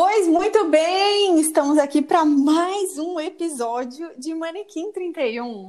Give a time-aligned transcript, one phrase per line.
[0.00, 5.42] Pois muito bem, estamos aqui para mais um episódio de Manequim 31.
[5.42, 5.68] Uhul!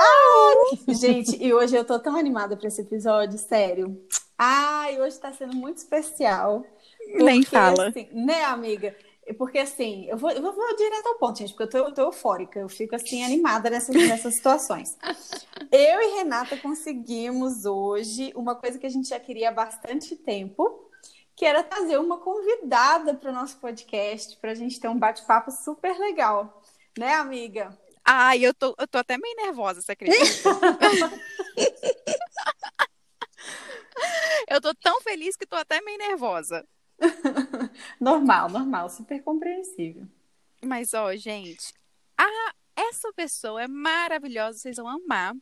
[0.00, 4.02] Ah, gente, e hoje eu tô tão animada para esse episódio, sério.
[4.38, 6.64] Ai, hoje tá sendo muito especial.
[6.96, 7.88] Porque, Nem fala.
[7.88, 8.96] Assim, né, amiga?
[9.36, 12.02] Porque assim, eu vou, eu vou direto ao ponto, gente, porque eu tô, eu tô
[12.04, 14.96] eufórica, eu fico assim animada nessas, nessas situações.
[15.70, 20.87] Eu e Renata conseguimos hoje uma coisa que a gente já queria há bastante tempo,
[21.38, 25.52] que era trazer uma convidada para o nosso podcast, para a gente ter um bate-papo
[25.52, 26.60] super legal.
[26.98, 27.78] Né, amiga?
[28.04, 30.18] Ai, eu tô, eu tô até meio nervosa, você acredita?
[34.50, 36.66] eu tô tão feliz que tô até meio nervosa.
[38.00, 40.08] normal, normal, super compreensível.
[40.60, 41.72] Mas, ó, gente,
[42.18, 45.36] a, essa pessoa é maravilhosa, vocês vão amar.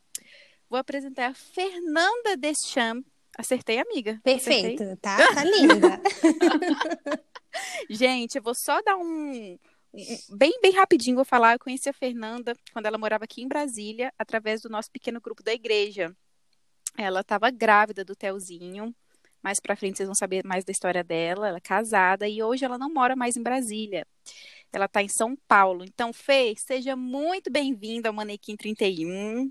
[0.69, 4.21] Vou apresentar a Fernanda Deschamps, Acertei, amiga.
[4.23, 4.97] Perfeito, Acertei.
[4.97, 5.17] tá?
[5.35, 6.01] Tá linda.
[7.91, 9.59] Gente, eu vou só dar um,
[10.31, 11.55] bem, bem rapidinho vou falar.
[11.55, 15.43] Eu conheci a Fernanda quando ela morava aqui em Brasília, através do nosso pequeno grupo
[15.43, 16.15] da igreja.
[16.97, 18.95] Ela estava grávida do Telzinho.
[19.43, 21.49] Mais pra frente vocês vão saber mais da história dela.
[21.49, 24.07] Ela é casada e hoje ela não mora mais em Brasília.
[24.73, 25.85] Ela está em São Paulo.
[25.85, 29.51] Então, Fê, seja muito bem-vinda ao Manequim 31.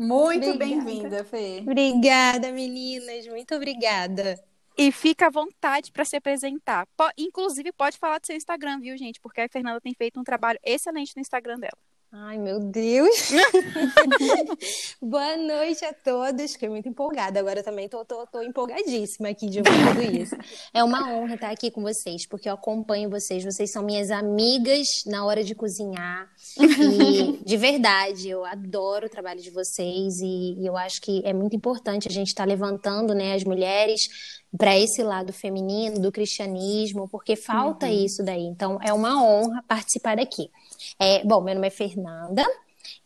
[0.00, 1.58] Muito bem-vinda, Fê.
[1.60, 3.26] Obrigada, meninas.
[3.26, 4.42] Muito obrigada.
[4.78, 6.88] E fica à vontade para se apresentar.
[7.18, 9.20] Inclusive, pode falar do seu Instagram, viu, gente?
[9.20, 11.76] Porque a Fernanda tem feito um trabalho excelente no Instagram dela.
[12.12, 13.30] Ai, meu Deus!
[15.00, 16.54] Boa noite a todos.
[16.54, 17.38] Fiquei muito empolgada.
[17.38, 20.34] Agora também tô, tô, tô empolgadíssima aqui de ouvir tudo isso.
[20.74, 23.44] É uma honra estar aqui com vocês, porque eu acompanho vocês.
[23.44, 26.28] Vocês são minhas amigas na hora de cozinhar.
[26.58, 30.18] E, de verdade, eu adoro o trabalho de vocês.
[30.20, 33.44] E, e eu acho que é muito importante a gente estar tá levantando né, as
[33.44, 37.92] mulheres para esse lado feminino do cristianismo, porque falta uhum.
[37.92, 38.44] isso daí.
[38.44, 40.50] Então, é uma honra participar daqui.
[40.98, 42.44] É, bom, meu nome é Fernanda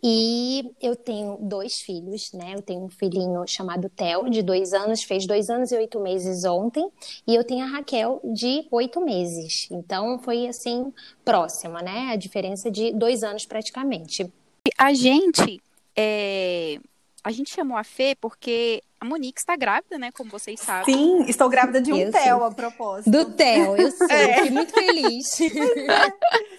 [0.02, 2.52] e eu tenho dois filhos, né?
[2.54, 6.44] Eu tenho um filhinho chamado Theo, de dois anos, fez dois anos e oito meses
[6.44, 6.88] ontem,
[7.26, 9.66] e eu tenho a Raquel, de oito meses.
[9.70, 10.92] Então, foi assim,
[11.24, 12.10] próxima, né?
[12.12, 14.30] A diferença de dois anos praticamente.
[14.76, 15.60] A gente.
[15.96, 16.78] É...
[17.24, 20.12] A gente chamou a Fê porque a Monique está grávida, né?
[20.12, 20.94] Como vocês sabem.
[20.94, 23.10] Sim, estou grávida de um Theo, a propósito.
[23.10, 24.06] Do Theo, eu sou.
[24.10, 24.34] É.
[24.34, 25.38] Fiquei muito feliz.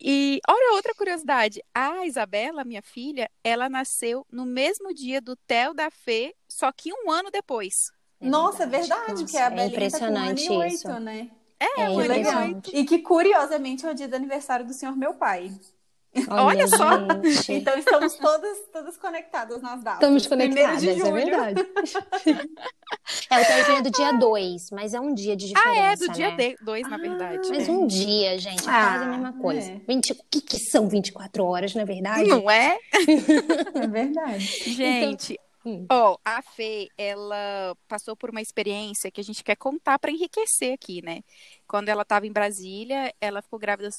[0.00, 5.74] E olha outra curiosidade, a Isabela, minha filha, ela nasceu no mesmo dia do Theo
[5.74, 7.92] da Fê, só que um ano depois.
[8.20, 8.92] É Nossa, verdade.
[8.92, 10.88] é verdade, porque a é impressionante tá com um isso.
[10.88, 11.30] Oito, né?
[11.60, 12.42] É, é um legal.
[12.72, 15.52] E que curiosamente é o dia do aniversário do senhor meu pai.
[16.28, 16.90] Olha, Olha só.
[17.48, 20.00] Então estamos todas, todas conectadas nas datas.
[20.00, 21.60] Estamos conectadas, é verdade.
[23.30, 25.80] é, o Teozinho é do dia 2, mas é um dia de diferença.
[25.80, 26.12] Ah, é, do né?
[26.14, 27.48] dia 2, na verdade.
[27.48, 27.70] Mas é.
[27.70, 29.72] um dia, gente, é ah, quase a mesma coisa.
[29.72, 29.80] É.
[29.86, 32.28] 20, o que, que são 24 horas, na verdade?
[32.28, 32.76] Não é?
[33.74, 34.44] é verdade.
[34.44, 39.56] Gente, então, Ó, oh, a Fê, ela passou por uma experiência que a gente quer
[39.56, 41.22] contar para enriquecer aqui, né?
[41.66, 43.90] Quando ela estava em Brasília, ela ficou grávida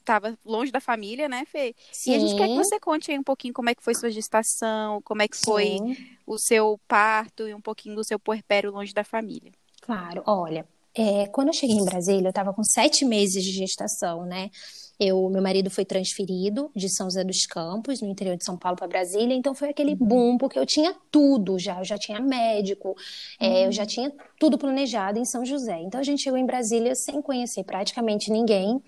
[0.00, 1.74] estava longe da família, né, Fê?
[1.92, 2.12] Sim.
[2.12, 4.10] E a gente quer que você conte aí um pouquinho como é que foi sua
[4.10, 5.96] gestação, como é que foi Sim.
[6.26, 9.52] o seu parto e um pouquinho do seu puerpério longe da família.
[9.80, 14.24] Claro, olha, é, quando eu cheguei em Brasília, eu estava com sete meses de gestação,
[14.24, 14.50] né?
[14.98, 18.76] Eu, meu marido foi transferido de São José dos Campos, no interior de São Paulo,
[18.76, 20.06] para Brasília, então foi aquele uhum.
[20.06, 22.96] boom, porque eu tinha tudo já, eu já tinha médico,
[23.38, 23.88] é, eu já uhum.
[23.88, 25.80] tinha tudo planejado em São José.
[25.82, 28.82] Então a gente chegou em Brasília sem conhecer praticamente ninguém,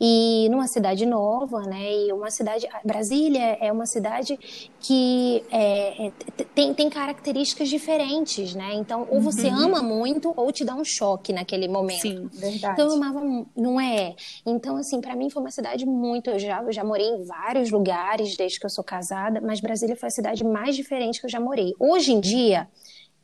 [0.00, 2.06] e numa cidade nova, né?
[2.06, 2.66] E uma cidade.
[2.84, 4.38] Brasília é uma cidade
[4.80, 6.12] que é, é,
[6.54, 8.74] tem, tem características diferentes, né?
[8.74, 9.58] Então, ou você uhum.
[9.58, 12.02] ama muito, ou te dá um choque naquele momento.
[12.02, 12.74] Sim, verdade.
[12.74, 14.14] Então eu amava, não é?
[14.44, 16.30] Então, assim, para mim foi uma cidade muito.
[16.30, 19.96] Eu já, eu já morei em vários lugares desde que eu sou casada, mas Brasília
[19.96, 21.74] foi a cidade mais diferente que eu já morei.
[21.78, 22.68] Hoje em dia,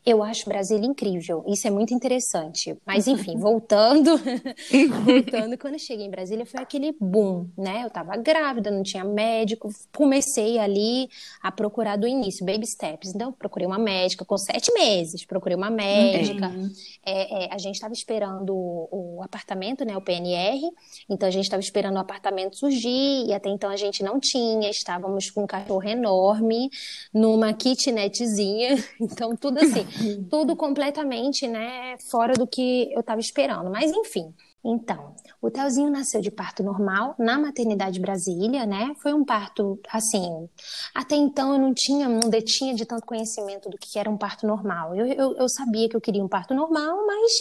[0.04, 2.76] eu acho Brasília incrível, isso é muito interessante.
[2.84, 4.18] Mas enfim, voltando,
[5.04, 7.84] voltando, quando eu cheguei em Brasília foi aquele boom, né?
[7.84, 11.08] Eu tava grávida, não tinha médico, comecei ali
[11.40, 13.14] a procurar do início, baby steps.
[13.14, 16.48] Então, procurei uma médica com sete meses, procurei uma médica.
[16.48, 16.68] Uhum.
[17.06, 19.96] É, é, a gente estava esperando o, o, apartamento, né?
[19.96, 20.60] O PNR.
[21.08, 24.68] Então, a gente estava esperando o apartamento surgir e até então a gente não tinha.
[24.68, 26.70] Estávamos com um cachorro enorme
[27.14, 28.82] numa kitnetzinha.
[29.02, 29.84] Então, tudo assim
[30.30, 33.70] tudo completamente, né, fora do que eu estava esperando.
[33.70, 34.32] Mas enfim.
[34.64, 38.94] Então, o Telzinho nasceu de parto normal na maternidade Brasília, né?
[39.02, 40.48] Foi um parto, assim,
[40.94, 44.46] até então eu não tinha, não detinha de tanto conhecimento do que era um parto
[44.46, 44.94] normal.
[44.94, 47.32] Eu, eu, eu sabia que eu queria um parto normal, mas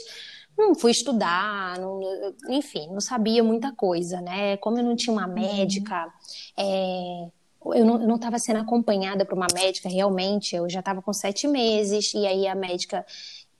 [0.57, 1.99] não fui estudar, não,
[2.49, 4.57] enfim, não sabia muita coisa, né?
[4.57, 5.33] Como eu não tinha uma uhum.
[5.33, 6.11] médica,
[6.57, 7.27] é,
[7.65, 12.13] eu não estava sendo acompanhada por uma médica realmente, eu já estava com sete meses,
[12.13, 13.05] e aí a médica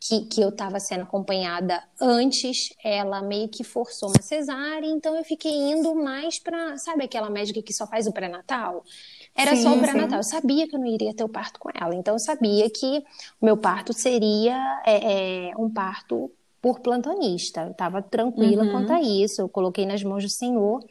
[0.02, 5.24] que, que eu estava sendo acompanhada antes, ela meio que forçou uma cesárea, então eu
[5.24, 8.84] fiquei indo mais para, sabe aquela médica que só faz o pré-natal?
[9.36, 10.18] Era sim, só o pré-natal.
[10.18, 13.04] Eu sabia que eu não iria ter o parto com ela, então eu sabia que
[13.40, 17.62] o meu parto seria é, é, um parto por plantonista.
[17.62, 18.72] Eu estava tranquila uhum.
[18.72, 20.84] quanto a isso, eu coloquei nas mãos do Senhor.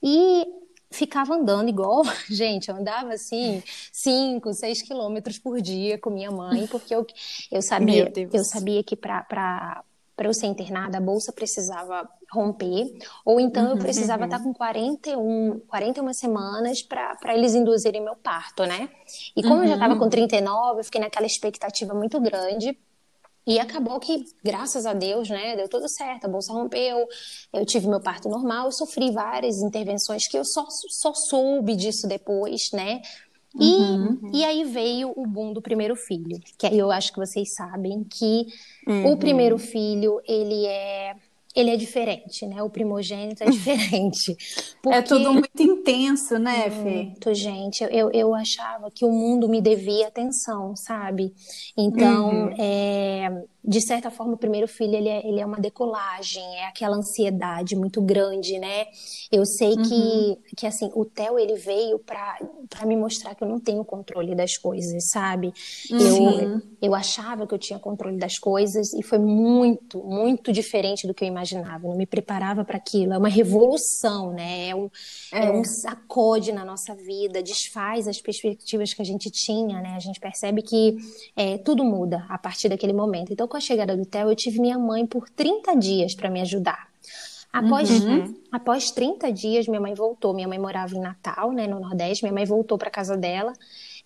[0.00, 0.46] E
[0.92, 3.62] ficava andando igual, gente, eu andava assim,
[3.92, 7.06] 5, 6 quilômetros por dia com minha mãe, porque eu,
[7.50, 9.82] eu sabia, eu sabia que para
[10.14, 12.86] para eu ser internada, a bolsa precisava romper,
[13.24, 14.28] ou então uhum, eu precisava uhum.
[14.28, 18.90] estar com 41, 41 semanas para eles induzirem meu parto, né?
[19.34, 19.62] E como uhum.
[19.62, 22.78] eu já estava com 39, eu fiquei naquela expectativa muito grande
[23.46, 27.06] e acabou que, graças a Deus, né, deu tudo certo, a bolsa rompeu,
[27.52, 32.06] eu tive meu parto normal, eu sofri várias intervenções que eu só, só soube disso
[32.06, 33.02] depois, né?
[33.60, 34.30] E, uhum.
[34.32, 38.46] e aí veio o boom do primeiro filho, que eu acho que vocês sabem que
[38.86, 39.12] uhum.
[39.12, 41.14] o primeiro filho, ele é
[41.54, 42.62] ele é diferente, né?
[42.62, 44.36] O primogênito é diferente.
[44.82, 44.98] Porque...
[44.98, 47.02] É tudo muito intenso, né, Fê?
[47.04, 47.84] Muito, gente.
[47.90, 51.34] Eu, eu achava que o mundo me devia atenção, sabe?
[51.76, 52.54] Então, uhum.
[52.56, 56.96] é, de certa forma, o primeiro filho ele é, ele é uma decolagem, é aquela
[56.96, 58.86] ansiedade muito grande, né?
[59.30, 59.82] Eu sei uhum.
[59.82, 62.38] que, que assim, o Theo ele veio para
[62.84, 65.52] me mostrar que eu não tenho controle das coisas, sabe?
[65.90, 66.40] Uhum.
[66.40, 71.14] Eu, eu achava que eu tinha controle das coisas e foi muito, muito diferente do
[71.14, 71.86] que eu imaginava.
[71.86, 73.12] Eu não me preparava para aquilo.
[73.12, 74.70] É uma revolução, né?
[74.70, 74.90] É um,
[75.32, 75.46] é.
[75.46, 79.94] é um sacode na nossa vida, desfaz as perspectivas que a gente tinha, né?
[79.94, 80.96] A gente percebe que
[81.36, 83.32] é, tudo muda a partir daquele momento.
[83.32, 86.40] Então, com a chegada do Theo, eu tive minha mãe por 30 dias para me
[86.40, 86.88] ajudar.
[87.52, 88.34] Após, uhum.
[88.50, 90.32] após 30 dias, minha mãe voltou.
[90.32, 92.24] Minha mãe morava em Natal, né, no Nordeste.
[92.24, 93.52] Minha mãe voltou para casa dela.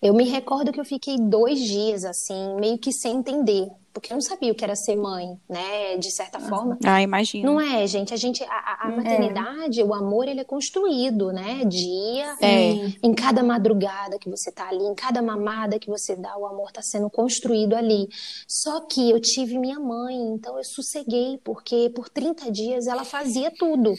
[0.01, 4.15] Eu me recordo que eu fiquei dois dias, assim, meio que sem entender porque eu
[4.15, 5.97] não sabia o que era ser mãe, né?
[5.97, 6.77] De certa forma.
[6.85, 7.51] Ah, imagino.
[7.51, 8.13] Não é, gente?
[8.13, 8.95] A gente, a, a é.
[8.95, 9.83] maternidade, é.
[9.83, 11.65] o amor, ele é construído, né?
[11.65, 12.93] Dia, é.
[13.01, 16.71] em cada madrugada que você tá ali, em cada mamada que você dá, o amor
[16.71, 18.07] tá sendo construído ali.
[18.47, 23.51] Só que eu tive minha mãe, então eu sosseguei, porque por 30 dias ela fazia
[23.57, 23.95] tudo.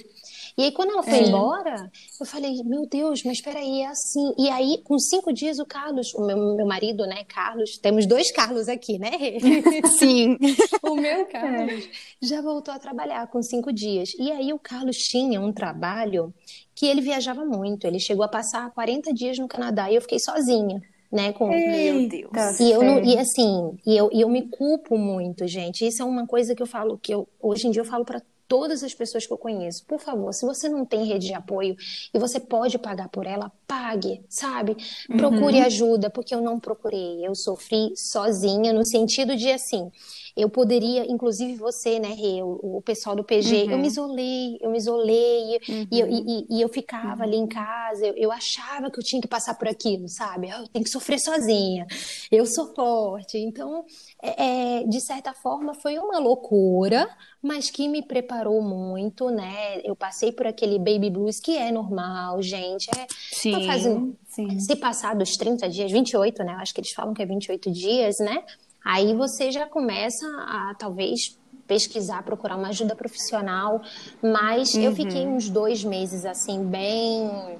[0.58, 1.22] E aí, quando ela foi é.
[1.22, 1.88] embora,
[2.19, 4.34] eu falei, meu Deus, mas peraí, é assim.
[4.37, 8.32] E aí, com cinco dias, o Carlos, o meu, meu marido, né, Carlos, temos dois
[8.32, 9.12] Carlos aqui, né?
[10.00, 10.37] Sim.
[10.82, 11.90] o meu Carlos é.
[12.20, 14.10] já voltou a trabalhar com cinco dias.
[14.19, 16.34] E aí, o Carlos tinha um trabalho
[16.75, 17.87] que ele viajava muito.
[17.87, 21.32] Ele chegou a passar 40 dias no Canadá e eu fiquei sozinha né?
[21.32, 22.60] Com meu Deus.
[22.60, 25.87] E eu não, e assim, e eu, e eu me culpo muito, gente.
[25.87, 28.20] Isso é uma coisa que eu falo que eu hoje em dia eu falo para
[28.48, 29.84] todas as pessoas que eu conheço.
[29.84, 31.76] Por favor, se você não tem rede de apoio
[32.12, 34.76] e você pode pagar por ela, pague, sabe?
[35.06, 35.64] Procure uhum.
[35.64, 37.24] ajuda, porque eu não procurei.
[37.24, 39.92] Eu sofri sozinha, no sentido de assim.
[40.38, 43.70] Eu poderia, inclusive você, né, Rê, o, o pessoal do PG, uhum.
[43.73, 45.87] eu me isolei, eu me isolei, uhum.
[45.90, 49.20] e, eu, e, e, eu ficava ali em casa, eu, eu, achava que eu tinha
[49.20, 50.49] que passar por aquilo, sabe?
[50.49, 51.88] Eu tenho que sofrer sozinha,
[52.31, 53.37] eu sou forte.
[53.37, 53.85] Então,
[54.23, 57.08] é, é, de certa forma, foi uma loucura,
[57.43, 59.81] mas que me preparou muito, né?
[59.82, 62.89] Eu passei por aquele baby blues que é normal, gente.
[62.96, 64.60] É, sim, fazendo, sim.
[64.60, 66.53] Se passar dos 30 dias, 28, né?
[66.55, 68.44] Eu acho que eles falam que é 28 dias, né?
[68.85, 73.82] Aí você já começa a talvez pesquisar, procurar uma ajuda profissional,
[74.23, 74.82] mas uhum.
[74.82, 77.58] eu fiquei uns dois meses assim, bem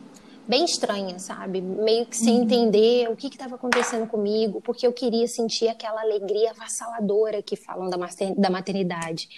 [0.49, 1.61] bem estranha, sabe?
[1.61, 2.43] Meio que sem uhum.
[2.43, 7.91] entender o que estava acontecendo comigo, porque eu queria sentir aquela alegria avassaladora que falam
[7.91, 9.29] da maternidade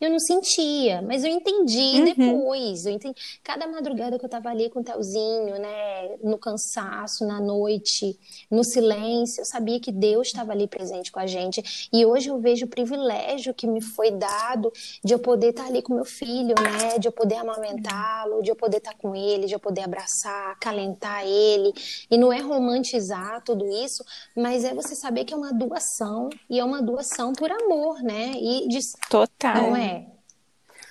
[0.00, 2.04] eu não sentia, mas eu entendi uhum.
[2.04, 2.86] depois.
[2.86, 3.14] Eu entendi.
[3.44, 8.18] Cada madrugada que eu tava ali com o Telzinho, né, no cansaço, na noite,
[8.50, 11.88] no silêncio, eu sabia que Deus estava ali presente com a gente.
[11.92, 14.72] E hoje eu vejo o privilégio que me foi dado
[15.04, 18.50] de eu poder estar tá ali com meu filho, né, de eu poder amamentá-lo, de
[18.50, 21.72] eu poder estar tá com ele, de eu poder abraçar, acalentar ele.
[22.10, 24.04] E não é romantizar tudo isso,
[24.36, 28.32] mas é você saber que é uma doação e é uma doação por amor, né?
[28.34, 28.80] E de...
[29.08, 29.54] total.
[29.54, 30.06] Não é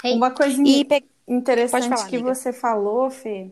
[0.04, 0.14] é.
[0.14, 0.86] Uma coisa e
[1.28, 2.34] interessante falar, que amiga.
[2.34, 3.52] você falou, Fê,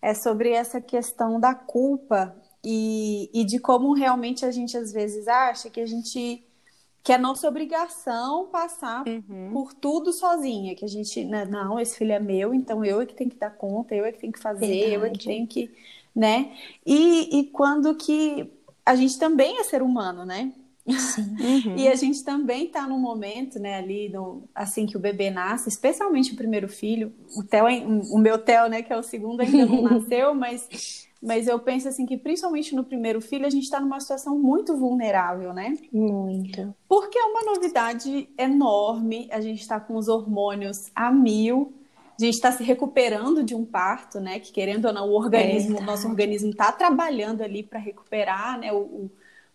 [0.00, 5.28] é sobre essa questão da culpa e, e de como realmente a gente às vezes
[5.28, 6.44] acha que a gente
[7.02, 9.50] que é nossa obrigação passar uhum.
[9.52, 13.06] por tudo sozinha, que a gente, né, não, esse filho é meu, então eu é
[13.06, 14.94] que tenho que dar conta, eu é que tenho que fazer, Verdade.
[14.94, 15.70] eu é que tenho que,
[16.14, 16.52] né?
[16.86, 18.48] E, e quando que
[18.86, 20.52] a gente também é ser humano, né?
[21.42, 21.76] Uhum.
[21.76, 25.68] E a gente também está num momento, né, ali, no, assim que o bebê nasce,
[25.68, 27.66] especialmente o primeiro filho, o, Theo,
[28.12, 31.88] o meu Theo, né, que é o segundo, ainda não nasceu, mas, mas eu penso
[31.88, 35.78] assim que principalmente no primeiro filho a gente está numa situação muito vulnerável, né?
[35.92, 36.74] Muito.
[36.88, 41.72] Porque é uma novidade enorme, a gente está com os hormônios a mil,
[42.18, 44.40] a gente está se recuperando de um parto, né?
[44.40, 48.72] Que querendo ou não, o organismo, o nosso organismo está trabalhando ali para recuperar, né?
[48.72, 49.10] O, o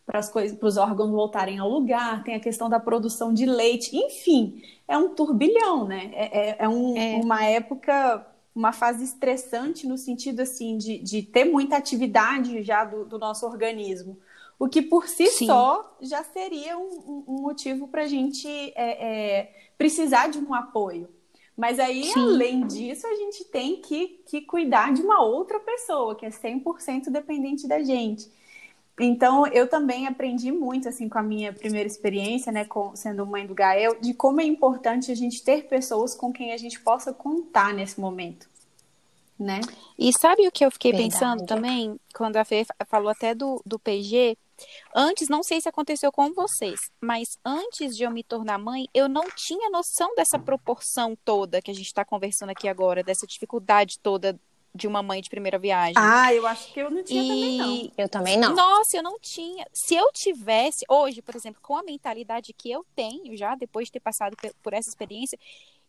[0.07, 3.45] para as coisas, para os órgãos voltarem ao lugar, tem a questão da produção de
[3.45, 6.09] leite, enfim, é um turbilhão, né?
[6.13, 7.19] É, é, é, um, é.
[7.21, 8.25] uma época,
[8.57, 13.45] uma fase estressante no sentido assim de, de ter muita atividade já do, do nosso
[13.45, 14.17] organismo,
[14.57, 15.45] o que por si Sim.
[15.45, 21.07] só já seria um, um motivo para a gente é, é, precisar de um apoio.
[21.55, 22.19] Mas aí, Sim.
[22.19, 27.11] além disso, a gente tem que, que cuidar de uma outra pessoa, que é 100%
[27.11, 28.27] dependente da gente.
[28.99, 33.45] Então, eu também aprendi muito, assim, com a minha primeira experiência, né, com, sendo mãe
[33.45, 37.13] do Gael, de como é importante a gente ter pessoas com quem a gente possa
[37.13, 38.49] contar nesse momento,
[39.39, 39.61] né?
[39.99, 41.13] E sabe o que eu fiquei Verdade.
[41.13, 44.35] pensando também, quando a Fê falou até do, do PG?
[44.95, 49.07] Antes, não sei se aconteceu com vocês, mas antes de eu me tornar mãe, eu
[49.07, 53.99] não tinha noção dessa proporção toda que a gente está conversando aqui agora, dessa dificuldade
[53.99, 54.39] toda
[54.77, 55.95] de uma mãe de primeira viagem.
[55.97, 57.27] Ah, eu acho que eu não tinha e...
[57.27, 57.91] também, não.
[57.97, 58.55] Eu também não.
[58.55, 59.65] Nossa, eu não tinha.
[59.73, 63.93] Se eu tivesse, hoje, por exemplo, com a mentalidade que eu tenho já, depois de
[63.93, 65.37] ter passado por essa experiência,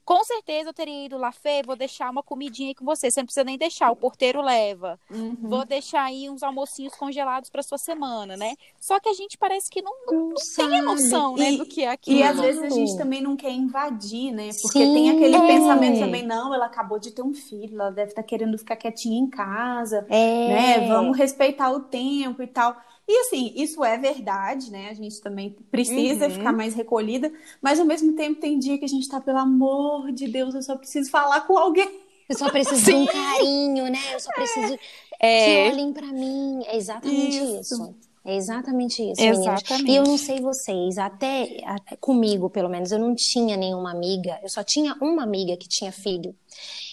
[0.08, 3.10] com certeza eu teria ido lá, Fê, vou deixar uma comidinha aí com você.
[3.10, 4.98] Você não precisa nem deixar, o porteiro leva.
[5.10, 5.36] Uhum.
[5.42, 8.54] Vou deixar aí uns almocinhos congelados para sua semana, né?
[8.80, 11.84] Só que a gente parece que não, não, não tem a noção, né, do que
[11.84, 12.20] é aquilo.
[12.20, 14.48] E às vezes a gente também não quer invadir, né?
[14.62, 15.46] Porque Sim, tem aquele é.
[15.46, 18.76] pensamento também, não, ela acabou de ter um filho, ela deve estar tá querendo ficar
[18.76, 20.48] quietinha em casa, é.
[20.48, 20.88] né?
[20.88, 22.74] Vamos respeitar o tempo e tal.
[23.08, 24.90] E assim, isso é verdade, né?
[24.90, 26.30] A gente também precisa uhum.
[26.30, 30.12] ficar mais recolhida, mas ao mesmo tempo tem dia que a gente tá, pelo amor
[30.12, 31.88] de Deus, eu só preciso falar com alguém.
[32.28, 32.92] Eu só preciso Sim.
[32.92, 33.98] de um carinho, né?
[34.12, 34.78] Eu só preciso
[35.18, 35.70] é.
[35.70, 36.60] que olhem para mim.
[36.66, 37.60] É exatamente isso.
[37.60, 37.94] isso.
[38.28, 39.90] É exatamente isso, exatamente.
[39.90, 44.38] E eu não sei vocês, até, até, comigo, pelo menos, eu não tinha nenhuma amiga,
[44.42, 46.34] eu só tinha uma amiga que tinha filho.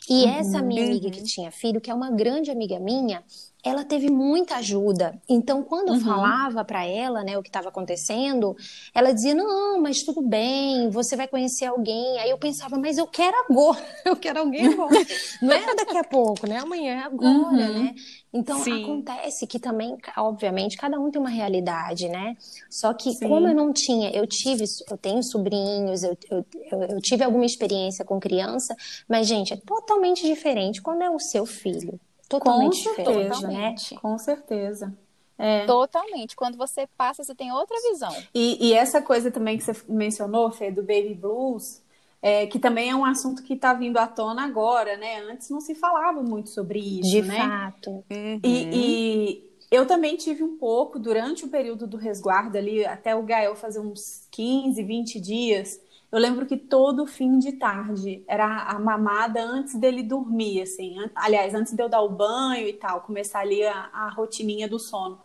[0.09, 0.29] E uhum.
[0.29, 1.25] essa minha amiga que uhum.
[1.25, 3.21] tinha filho, que é uma grande amiga minha,
[3.65, 5.19] ela teve muita ajuda.
[5.27, 5.99] Então, quando eu uhum.
[6.01, 8.55] falava para ela, né, o que estava acontecendo,
[8.93, 12.19] ela dizia: "Não, mas tudo bem, você vai conhecer alguém".
[12.19, 14.93] Aí eu pensava: "Mas eu quero agora, eu quero alguém agora".
[15.41, 16.59] Não é daqui a pouco, né?
[16.59, 17.73] Amanhã é agora, uhum.
[17.73, 17.95] né?
[18.31, 18.83] Então Sim.
[18.83, 22.35] acontece que também, obviamente, cada um tem uma realidade, né?
[22.69, 23.27] Só que Sim.
[23.27, 27.45] como eu não tinha, eu tive, eu tenho sobrinhos, eu, eu, eu, eu tive alguma
[27.45, 28.75] experiência com criança,
[29.07, 31.99] mas gente, é totalmente diferente quando é o seu filho.
[32.27, 33.75] Totalmente Com certeza, né?
[34.01, 34.97] Com certeza.
[35.37, 35.65] É.
[35.65, 36.35] Totalmente.
[36.35, 38.13] Quando você passa, você tem outra visão.
[38.33, 41.83] E, e, essa coisa também que você mencionou, Fê, do baby blues,
[42.21, 45.21] é, que também é um assunto que está vindo à tona agora, né?
[45.29, 47.37] Antes não se falava muito sobre isso, De né?
[47.37, 48.03] fato.
[48.09, 48.39] Uhum.
[48.43, 53.23] E, e, eu também tive um pouco durante o período do resguardo ali, até o
[53.23, 55.79] Gael fazer uns 15, 20 dias.
[56.11, 60.95] Eu lembro que todo fim de tarde era a mamada antes dele dormir, assim.
[61.13, 64.79] Aliás, antes de eu dar o banho e tal, começar ali a, a rotininha do
[64.79, 65.19] sono.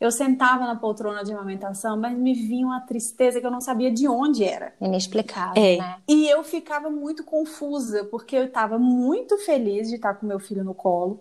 [0.00, 3.90] Eu sentava na poltrona de amamentação, mas me vinha uma tristeza que eu não sabia
[3.90, 4.74] de onde era.
[4.80, 5.76] Inexplicável, é.
[5.78, 5.96] né?
[6.06, 10.64] E eu ficava muito confusa, porque eu estava muito feliz de estar com meu filho
[10.64, 11.20] no colo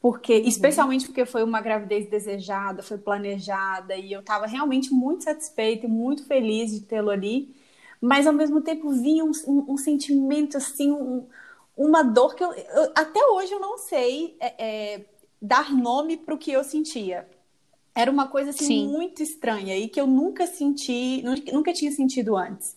[0.00, 0.48] porque uhum.
[0.48, 5.88] especialmente porque foi uma gravidez desejada, foi planejada e eu estava realmente muito satisfeita e
[5.88, 7.54] muito feliz de tê-lo ali
[8.00, 11.26] mas ao mesmo tempo vinha um, um, um sentimento assim, um,
[11.76, 15.04] uma dor que eu, eu, até hoje eu não sei é, é,
[15.40, 17.28] dar nome para o que eu sentia.
[17.94, 18.88] Era uma coisa assim Sim.
[18.88, 22.76] muito estranha e que eu nunca senti, nunca tinha sentido antes.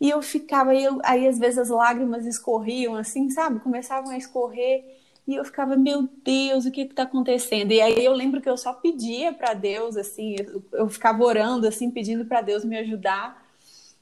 [0.00, 3.60] E eu ficava, eu, aí às vezes as lágrimas escorriam assim, sabe?
[3.60, 4.84] Começavam a escorrer
[5.26, 7.72] e eu ficava, meu Deus, o que está acontecendo?
[7.72, 11.68] E aí eu lembro que eu só pedia para Deus, assim, eu, eu ficava orando,
[11.68, 13.46] assim, pedindo para Deus me ajudar.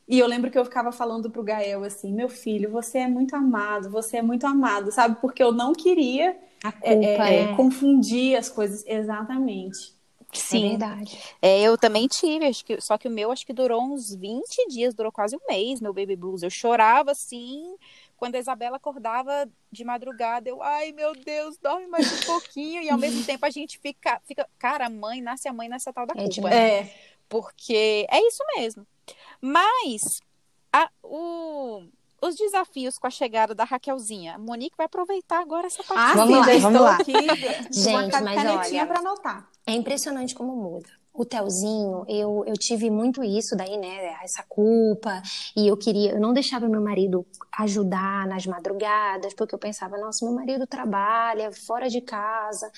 [0.09, 3.35] E eu lembro que eu ficava falando pro Gael assim: meu filho, você é muito
[3.35, 5.21] amado, você é muito amado, sabe?
[5.21, 7.57] Porque eu não queria culpa, é, é, é.
[7.57, 8.85] confundir as coisas.
[8.87, 9.97] Exatamente.
[10.33, 10.67] Sim.
[10.67, 11.19] É verdade.
[11.41, 14.69] É, eu também tive, acho que, só que o meu acho que durou uns 20
[14.69, 16.43] dias, durou quase um mês, meu baby blues.
[16.43, 17.77] Eu chorava assim,
[18.17, 22.91] quando a Isabela acordava de madrugada, eu, ai meu Deus, dorme mais um pouquinho, e
[22.91, 26.07] ao mesmo tempo a gente fica, fica, cara, a mãe nasce a mãe nessa tal
[26.07, 26.51] da é culpa.
[26.51, 26.91] É, né?
[27.29, 28.87] Porque é isso mesmo.
[29.41, 30.21] Mas
[30.73, 31.85] a, o,
[32.21, 34.35] os desafios com a chegada da Raquelzinha.
[34.35, 36.13] A Monique vai aproveitar agora essa parte.
[36.13, 36.97] Ah, vamos lá, vamos lá.
[36.97, 37.13] Aqui,
[37.73, 39.49] Gente, mas olha, para anotar.
[39.67, 40.89] É impressionante como muda.
[41.17, 44.17] O Telzinho, eu, eu tive muito isso daí, né?
[44.23, 45.23] Essa culpa.
[45.57, 47.27] E eu queria, eu não deixava meu marido
[47.59, 52.71] ajudar nas madrugadas, porque eu pensava, nossa, meu marido trabalha fora de casa,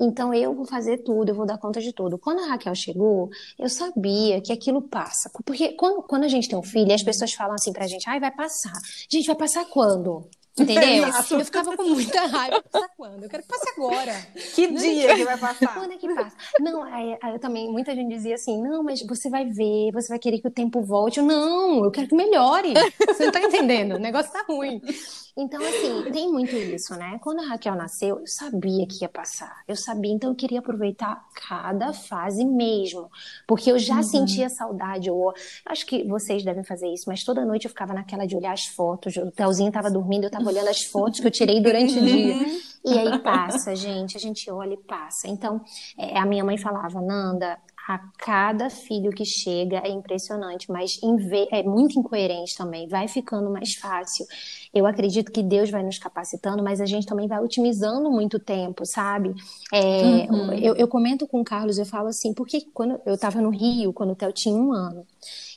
[0.00, 2.18] então eu vou fazer tudo, eu vou dar conta de tudo.
[2.18, 5.30] Quando a Raquel chegou, eu sabia que aquilo passa.
[5.44, 8.20] Porque quando, quando a gente tem um filho, as pessoas falam assim pra gente, ai,
[8.20, 8.72] vai passar.
[9.08, 10.28] Gente, vai passar quando?
[10.56, 11.04] Entendeu?
[11.06, 12.62] Assim, eu ficava com muita raiva.
[12.62, 13.24] Passar quando?
[13.24, 14.14] Eu quero que passe agora.
[14.54, 15.74] Que não dia é que vai passar?
[15.74, 16.36] Quando é que passa?
[16.60, 20.08] Não, aí, aí, eu também, muita gente dizia assim, não, mas você vai ver, você
[20.08, 21.18] vai querer que o tempo volte.
[21.18, 22.72] Eu, não, eu quero que melhore.
[23.06, 23.96] Você não tá entendendo?
[23.96, 24.80] O negócio tá ruim.
[25.36, 27.18] Então, assim, tem muito isso, né?
[27.20, 29.62] Quando a Raquel nasceu, eu sabia que ia passar.
[29.66, 33.10] Eu sabia, então eu queria aproveitar cada fase mesmo.
[33.44, 34.02] Porque eu já uhum.
[34.04, 35.08] sentia saudade.
[35.08, 35.32] Eu,
[35.66, 38.66] acho que vocês devem fazer isso, mas toda noite eu ficava naquela de olhar as
[38.66, 39.16] fotos.
[39.16, 42.34] O Telzinho tava dormindo, eu tava olhando as fotos que eu tirei durante o dia.
[42.34, 42.60] Uhum.
[42.84, 44.16] E aí passa, gente.
[44.16, 45.26] A gente olha e passa.
[45.26, 45.60] Então,
[45.98, 50.98] é, a minha mãe falava, Nanda, a cada filho que chega é impressionante, mas
[51.50, 54.24] é muito incoerente também, vai ficando mais fácil.
[54.72, 58.86] Eu acredito que Deus vai nos capacitando, mas a gente também vai otimizando muito tempo,
[58.86, 59.34] sabe?
[59.72, 60.52] É, uhum.
[60.54, 63.92] eu, eu, comento com o Carlos, eu falo assim, porque quando eu estava no Rio,
[63.92, 65.06] quando o Theo tinha um ano,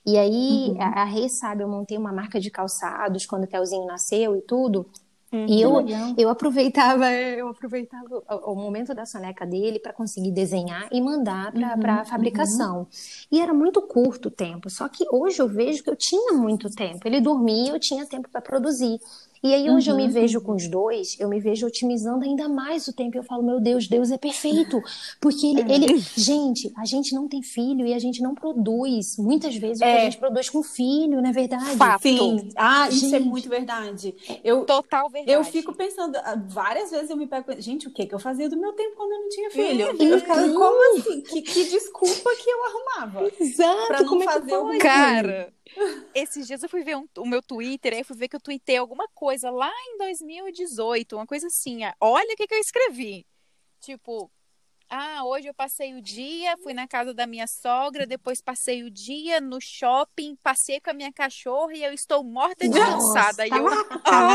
[0.05, 0.81] e aí uhum.
[0.81, 4.41] a, a Rei sabe, eu montei uma marca de calçados quando o Theozinho nasceu e
[4.41, 4.85] tudo.
[5.31, 5.73] Hum, e eu,
[6.17, 11.51] eu aproveitava, eu aproveitava o, o momento da soneca dele para conseguir desenhar e mandar
[11.51, 12.79] para a uhum, fabricação.
[12.79, 12.87] Uhum.
[13.31, 16.69] E era muito curto o tempo, só que hoje eu vejo que eu tinha muito
[16.69, 17.05] tempo.
[17.05, 18.99] Ele dormia, eu tinha tempo para produzir.
[19.43, 19.99] E aí hoje uhum.
[19.99, 23.17] eu me vejo com os dois, eu me vejo otimizando ainda mais o tempo.
[23.17, 24.81] Eu falo, meu Deus, Deus é perfeito.
[25.21, 25.75] Porque ele, é.
[25.75, 29.17] ele gente, a gente não tem filho e a gente não produz.
[29.17, 29.97] Muitas vezes é.
[29.97, 31.77] a gente produz com filho, não é verdade?
[31.77, 32.01] Fato.
[32.01, 32.49] Sim.
[32.55, 33.05] Ah, gente.
[33.05, 34.15] isso é muito verdade.
[34.43, 35.31] Eu, Total verdade.
[35.31, 38.49] Eu fico pensando, ah, várias vezes eu me pego, gente, o que que eu fazia
[38.49, 39.87] do meu tempo quando eu não tinha filho?
[39.87, 40.03] Uhum.
[40.03, 41.21] Eu ficava, como assim?
[41.21, 43.31] Que, que desculpa que eu arrumava?
[43.39, 43.87] Exato.
[43.87, 45.53] Pra não como fazer é o Cara,
[46.13, 48.41] esses dias eu fui ver um, o meu Twitter, aí eu fui ver que eu
[48.41, 51.79] tuitei alguma coisa lá em 2018, uma coisa assim.
[51.99, 53.25] Olha o que, que eu escrevi.
[53.79, 54.31] Tipo,
[54.89, 58.89] ah, hoje eu passei o dia, fui na casa da minha sogra, depois passei o
[58.89, 63.47] dia no shopping, passei com a minha cachorra e eu estou morta de cansada.
[63.49, 63.99] Tava, eu...
[63.99, 64.33] tava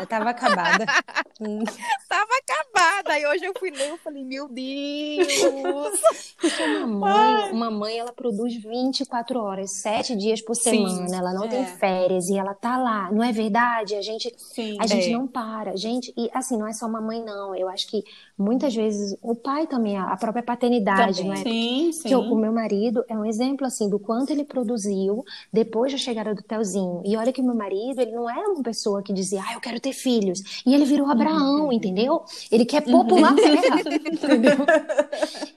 [0.00, 0.86] acabada, tava acabada.
[2.08, 3.18] tava acabada.
[3.20, 6.00] E hoje eu fui ler e falei, meu Deus!
[6.40, 11.32] Porque uma mãe, uma mãe, ela produz 24 horas, 7 dias por semana, Sim, ela
[11.32, 11.48] não é.
[11.48, 13.94] tem férias e ela tá lá, não é verdade?
[13.94, 15.12] A gente, Sim, a gente é.
[15.12, 15.76] não para.
[15.76, 17.54] Gente, e assim, não é só uma mãe, não.
[17.54, 18.02] Eu acho que
[18.36, 21.26] muitas vezes o pai também também a própria paternidade, também.
[21.26, 21.42] não é?
[21.42, 22.08] Sim, sim.
[22.08, 26.34] Que o meu marido é um exemplo assim do quanto ele produziu depois da chegada
[26.34, 27.02] do Telzinho.
[27.04, 29.60] E olha que o meu marido, ele não era uma pessoa que dizia, ah, eu
[29.60, 30.62] quero ter filhos.
[30.64, 31.72] E ele virou Abraão, uhum.
[31.72, 32.24] entendeu?
[32.50, 34.56] Ele quer popular a terra, entendeu?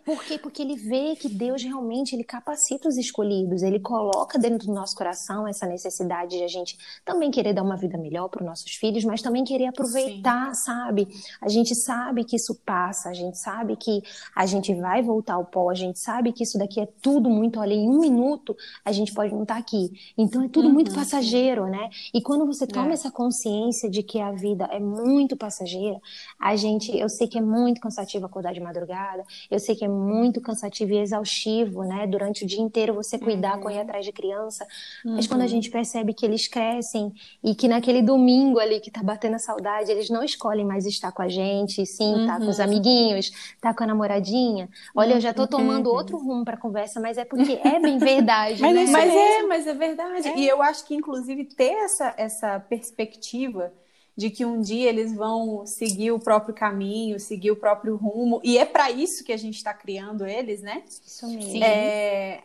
[0.03, 0.37] Por quê?
[0.37, 4.95] Porque ele vê que Deus realmente ele capacita os escolhidos, ele coloca dentro do nosso
[4.95, 8.73] coração essa necessidade de a gente também querer dar uma vida melhor para os nossos
[8.75, 10.63] filhos, mas também querer aproveitar, Sim.
[10.65, 11.07] sabe?
[11.41, 14.01] A gente sabe que isso passa, a gente sabe que
[14.35, 17.59] a gente vai voltar ao pó, a gente sabe que isso daqui é tudo muito,
[17.59, 19.91] olha, em um minuto a gente pode não estar tá aqui.
[20.17, 20.73] Então é tudo uhum.
[20.73, 21.89] muito passageiro, né?
[22.13, 22.93] E quando você toma é.
[22.93, 25.99] essa consciência de que a vida é muito passageira,
[26.39, 29.87] a gente, eu sei que é muito cansativo acordar de madrugada, eu sei que é
[29.87, 32.07] muito cansativo e exaustivo, né?
[32.07, 33.63] Durante o dia inteiro você cuidar, uhum.
[33.63, 34.65] correr atrás de criança,
[35.05, 35.15] uhum.
[35.15, 35.49] mas quando a uhum.
[35.49, 39.91] gente percebe que eles crescem e que naquele domingo ali que tá batendo a saudade,
[39.91, 42.65] eles não escolhem mais estar com a gente, sim, tá com os uhum.
[42.65, 44.69] amiguinhos, tá com a namoradinha namoradinha.
[44.95, 45.95] Olha, eu já tô tomando uhum.
[45.95, 48.61] outro rumo para conversa, mas é porque é bem verdade.
[48.61, 48.85] mas, né?
[48.85, 50.27] mas é, mas é verdade.
[50.29, 50.37] É.
[50.37, 53.73] E eu acho que, inclusive, ter essa, essa perspectiva
[54.15, 58.57] de que um dia eles vão seguir o próprio caminho, seguir o próprio rumo, e
[58.57, 60.83] é para isso que a gente está criando eles, né?
[61.05, 61.63] Isso mesmo.
[61.63, 62.43] É,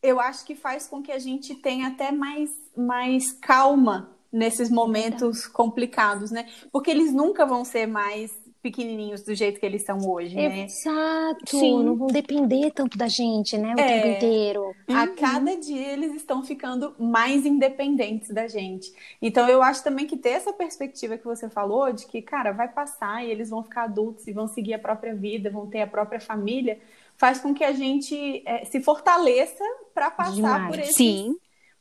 [0.00, 5.46] eu acho que faz com que a gente tenha até mais, mais calma nesses momentos
[5.46, 6.46] complicados, né?
[6.70, 10.64] Porque eles nunca vão ser mais pequenininhos do jeito que eles são hoje, né?
[10.64, 11.56] Exato.
[11.56, 11.82] Sim.
[11.84, 13.74] Não vão depender tanto da gente, né?
[13.74, 13.86] O é.
[13.86, 14.74] tempo inteiro.
[14.88, 15.14] A uhum.
[15.14, 18.92] cada dia eles estão ficando mais independentes da gente.
[19.22, 22.68] Então eu acho também que ter essa perspectiva que você falou de que, cara, vai
[22.68, 25.86] passar e eles vão ficar adultos e vão seguir a própria vida, vão ter a
[25.86, 26.80] própria família,
[27.16, 30.68] faz com que a gente é, se fortaleça para passar Demais.
[30.68, 31.36] por esses, Sim.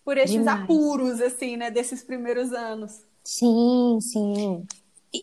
[0.06, 1.72] por esses apuros, assim, né?
[1.72, 3.02] Desses primeiros anos.
[3.24, 4.66] Sim, sim.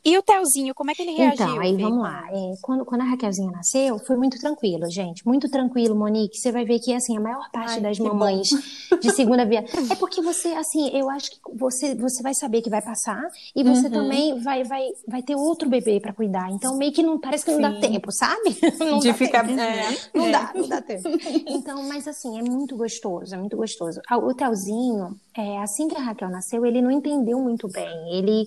[0.04, 1.46] E o Telzinho, como é que ele reagiu?
[1.46, 2.26] Então, aí vamos lá.
[2.30, 5.26] É, quando, quando a Raquelzinha nasceu, foi muito tranquilo, gente.
[5.26, 6.38] Muito tranquilo, Monique.
[6.38, 8.50] Você vai ver que, assim, a maior parte Ai, das mamães
[8.90, 8.98] bom.
[8.98, 9.64] de segunda via.
[9.90, 13.22] É porque você, assim, eu acho que você, você vai saber que vai passar
[13.54, 13.92] e você uhum.
[13.92, 16.50] também vai, vai, vai ter outro bebê para cuidar.
[16.50, 17.80] Então, meio que não parece que não Sim.
[17.80, 18.56] dá tempo, sabe?
[18.84, 19.46] Não de ficar.
[19.46, 19.60] Tempo.
[19.60, 20.30] É, não é.
[20.32, 21.08] dá, não dá tempo.
[21.46, 24.00] Então, mas assim, é muito gostoso, é muito gostoso.
[24.10, 27.88] O Telzinho, é, assim que a Raquel nasceu, ele não entendeu muito bem.
[28.10, 28.46] Ele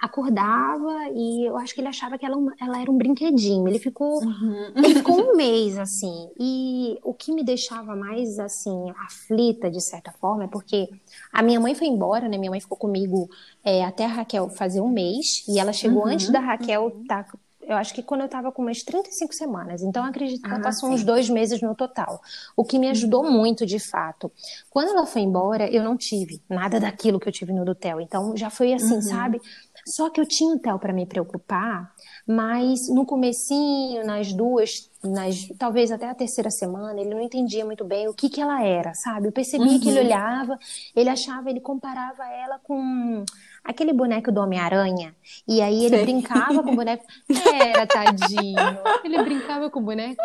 [0.00, 3.66] acordava e eu acho que ele achava que ela, ela era um brinquedinho.
[3.66, 4.72] Ele ficou, uhum.
[4.76, 6.30] ele ficou um mês assim.
[6.38, 10.88] E o que me deixava mais assim aflita de certa forma é porque
[11.32, 12.38] a minha mãe foi embora, né?
[12.38, 13.28] Minha mãe ficou comigo
[13.64, 16.12] é, até a Raquel fazer um mês e ela chegou uhum.
[16.12, 19.82] antes da Raquel estar tá eu acho que quando eu estava com umas 35 semanas.
[19.82, 20.94] Então, acredito que ela ah, passou sim.
[20.94, 22.18] uns dois meses no total.
[22.56, 23.30] O que me ajudou uhum.
[23.30, 24.32] muito, de fato.
[24.70, 28.00] Quando ela foi embora, eu não tive nada daquilo que eu tive no Dutel.
[28.00, 29.02] Então, já foi assim, uhum.
[29.02, 29.42] sabe?
[29.88, 31.92] Só que eu tinha o Theo para me preocupar,
[32.26, 37.84] mas no comecinho, nas duas, nas, talvez até a terceira semana, ele não entendia muito
[37.84, 39.28] bem o que que ela era, sabe?
[39.28, 39.80] Eu percebia uhum.
[39.80, 40.06] que ele uhum.
[40.06, 40.58] olhava,
[40.94, 43.24] ele achava, ele comparava ela com
[43.68, 45.14] aquele boneco do Homem-Aranha.
[45.46, 46.04] E aí ele Sei.
[46.04, 47.04] brincava com o boneco.
[47.52, 48.56] Era, tadinho.
[49.04, 50.22] Ele brincava com o boneco.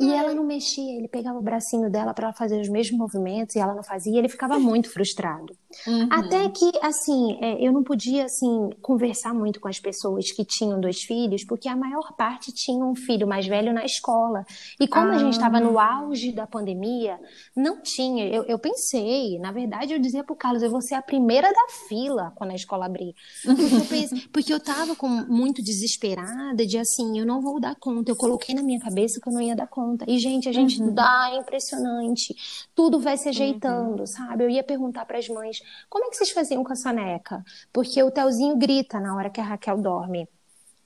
[0.00, 0.96] E ela não mexia.
[0.96, 4.14] Ele pegava o bracinho dela para ela fazer os mesmos movimentos e ela não fazia.
[4.14, 5.54] E ele ficava muito frustrado.
[5.86, 6.08] Uhum.
[6.10, 10.80] Até que, assim, é, eu não podia, assim, conversar muito com as pessoas que tinham
[10.80, 14.46] dois filhos, porque a maior parte tinha um filho mais velho na escola.
[14.80, 15.16] E como ah.
[15.16, 15.96] a gente estava no ah.
[15.96, 17.20] auge da pandemia,
[17.54, 18.26] não tinha.
[18.26, 21.68] Eu, eu pensei, na verdade, eu dizia pro Carlos, eu vou ser a primeira da
[21.88, 23.14] fila quando a escola abrir.
[23.44, 27.74] Porque eu, pensei, porque eu tava com, muito desesperada de assim, eu não vou dar
[27.76, 28.10] conta.
[28.10, 30.04] Eu coloquei na minha cabeça que eu não ia dar conta.
[30.08, 30.94] E, gente, a gente uhum.
[30.94, 32.34] dá, é impressionante.
[32.74, 34.06] Tudo vai se ajeitando, uhum.
[34.06, 34.44] sabe?
[34.44, 37.44] Eu ia perguntar para as mães, como é que vocês faziam com a soneca?
[37.72, 40.28] Porque o Telzinho grita na hora que a Raquel dorme.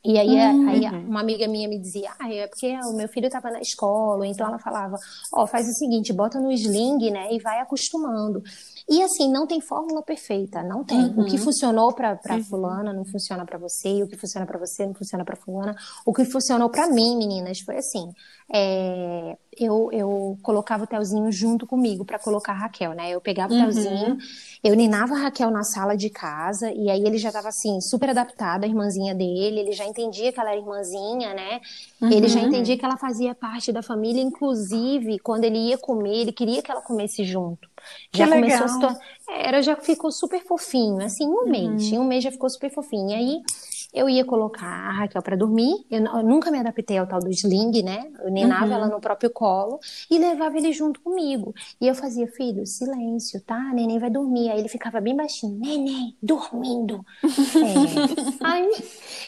[0.05, 0.69] E aí, uhum.
[0.69, 4.27] aí, uma amiga minha me dizia, ah, é porque o meu filho estava na escola,
[4.27, 4.97] então ela falava,
[5.35, 8.43] ó, oh, faz o seguinte, bota no sling, né, e vai acostumando.
[8.91, 10.99] E assim, não tem fórmula perfeita, não tem.
[10.99, 11.21] Uhum.
[11.21, 11.39] O que uhum.
[11.39, 15.25] funcionou para fulana não funciona para você, e o que funciona para você não funciona
[15.25, 15.77] para fulana.
[16.07, 18.11] O que funcionou para mim, meninas, foi assim,
[18.53, 23.11] é, eu, eu colocava o Telzinho junto comigo para colocar a Raquel, né?
[23.11, 23.61] Eu pegava uhum.
[23.61, 24.19] o Telzinho,
[24.63, 28.11] eu ninava a Raquel na sala de casa, e aí ele já estava assim, super
[28.11, 31.61] adaptado à irmãzinha dele, ele já entendia que ela era irmãzinha, né?
[32.01, 32.11] Uhum.
[32.11, 36.33] Ele já entendia que ela fazia parte da família, inclusive quando ele ia comer, ele
[36.33, 37.69] queria que ela comesse junto.
[38.13, 38.65] Já que começou legal.
[38.65, 39.01] a situação.
[39.29, 41.49] Era, já ficou super fofinho, assim, um uhum.
[41.49, 41.83] mês.
[41.93, 43.11] Em um mês já ficou super fofinho.
[43.11, 43.43] E aí
[43.93, 45.87] eu ia colocar a Raquel para dormir.
[45.91, 48.11] Eu, eu, nunca me adaptei ao tal do sling, né?
[48.23, 48.73] Eu ninava uhum.
[48.73, 49.79] ela no próprio colo
[50.11, 51.55] e levava ele junto comigo.
[51.81, 53.59] E eu fazia, filho, silêncio, tá?
[53.73, 54.51] Neném vai dormir.
[54.51, 57.05] Aí ele ficava bem baixinho, neném, dormindo.
[57.25, 58.45] é.
[58.45, 58.71] aí,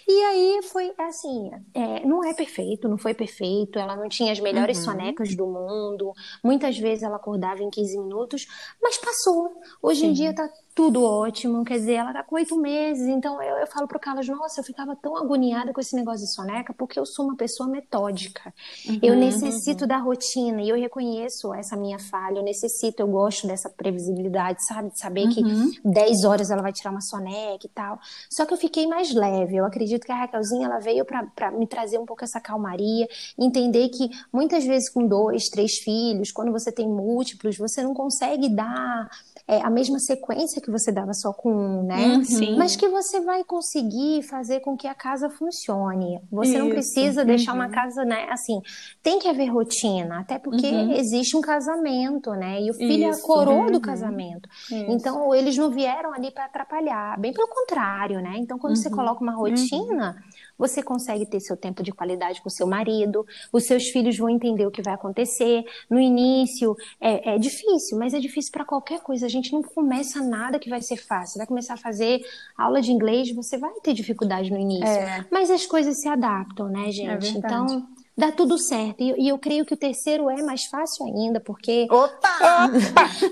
[0.06, 3.78] e aí foi assim, é, não é perfeito, não foi perfeito.
[3.78, 4.84] Ela não tinha as melhores uhum.
[4.84, 6.12] sonecas do mundo.
[6.44, 8.46] Muitas vezes ela acordava em 15 minutos,
[8.82, 9.50] mas passou.
[9.82, 10.08] Hoje Sim.
[10.08, 13.66] em dia tá tudo ótimo, quer dizer, ela tá com oito meses, então eu, eu
[13.66, 17.04] falo pro Carlos, nossa, eu ficava tão agoniada com esse negócio de soneca, porque eu
[17.04, 18.52] sou uma pessoa metódica,
[18.88, 19.88] uhum, eu necessito uhum.
[19.88, 24.90] da rotina, e eu reconheço essa minha falha, eu necessito, eu gosto dessa previsibilidade, sabe,
[24.90, 25.70] de saber uhum.
[25.72, 27.98] que 10 horas ela vai tirar uma soneca e tal,
[28.30, 31.66] só que eu fiquei mais leve, eu acredito que a Raquelzinha, ela veio para me
[31.66, 36.70] trazer um pouco essa calmaria, entender que muitas vezes com dois, três filhos, quando você
[36.70, 39.11] tem múltiplos, você não consegue dar
[39.50, 42.22] é, a mesma sequência que você dava só com um, né?
[42.30, 42.56] Uhum.
[42.56, 46.20] Mas que você vai conseguir fazer com que a casa funcione.
[46.30, 46.58] Você Isso.
[46.60, 47.26] não precisa uhum.
[47.26, 47.72] deixar uma uhum.
[47.72, 48.28] casa, né?
[48.30, 48.60] Assim,
[49.02, 50.92] tem que haver rotina, até porque uhum.
[50.92, 52.62] existe um casamento, né?
[52.62, 53.20] E o filho Isso.
[53.20, 53.80] é a coroa do uhum.
[53.80, 54.48] casamento.
[54.70, 58.34] Então, eles não vieram ali para atrapalhar, bem pelo contrário, né?
[58.36, 58.94] Então, quando você uhum.
[58.94, 60.16] coloca uma rotina
[60.60, 64.66] você consegue ter seu tempo de qualidade com seu marido, os seus filhos vão entender
[64.66, 65.64] o que vai acontecer.
[65.88, 69.24] No início é, é difícil, mas é difícil para qualquer coisa.
[69.24, 71.38] A gente não começa nada que vai ser fácil.
[71.38, 72.20] Vai começar a fazer
[72.57, 74.87] aula de inglês, você vai ter dificuldade no início.
[74.87, 75.24] É.
[75.31, 77.29] Mas as coisas se adaptam, né, é gente?
[77.29, 77.88] É então
[78.20, 79.00] dá tudo certo.
[79.00, 81.87] E, e, eu creio que o terceiro é mais fácil ainda, porque.
[81.90, 82.68] Opa!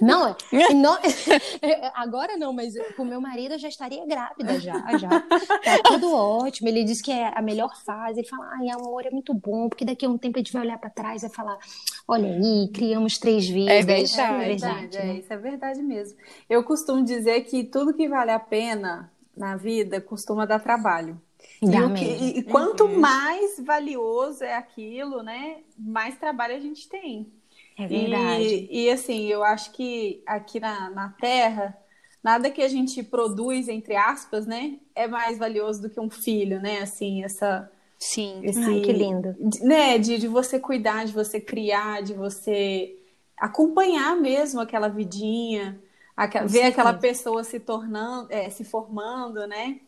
[0.00, 0.34] não,
[0.74, 0.98] não,
[1.94, 5.08] agora não, mas com meu marido eu já estaria grávida já, já.
[5.08, 6.68] Tá tudo ótimo.
[6.68, 8.20] Ele diz que é a melhor fase.
[8.20, 10.62] Ele fala, ai, amor, é muito bom, porque daqui a um tempo a gente vai
[10.62, 11.58] olhar para trás e falar,
[12.06, 13.74] olha aí, criamos três é vidas.
[13.74, 16.18] É verdade, é verdade, é, isso é verdade mesmo.
[16.48, 21.20] Eu costumo dizer que tudo que vale a pena na vida costuma dar trabalho.
[21.62, 23.00] E, que, e, quanto uhum.
[23.00, 27.32] mais valioso é aquilo, né, mais trabalho a gente tem.
[27.76, 28.68] É verdade.
[28.70, 31.76] E, e assim, eu acho que aqui na, na Terra
[32.22, 36.60] nada que a gente produz, entre aspas, né, é mais valioso do que um filho,
[36.60, 36.80] né?
[36.80, 37.70] Assim, essa.
[37.98, 38.40] Sim.
[38.42, 39.34] Esse, Ai, que lindo.
[39.62, 42.96] Né, de, de você cuidar, de você criar, de você
[43.36, 45.80] acompanhar mesmo aquela vidinha,
[46.16, 49.80] aquela, ver aquela pessoa se tornando, é, se formando, né?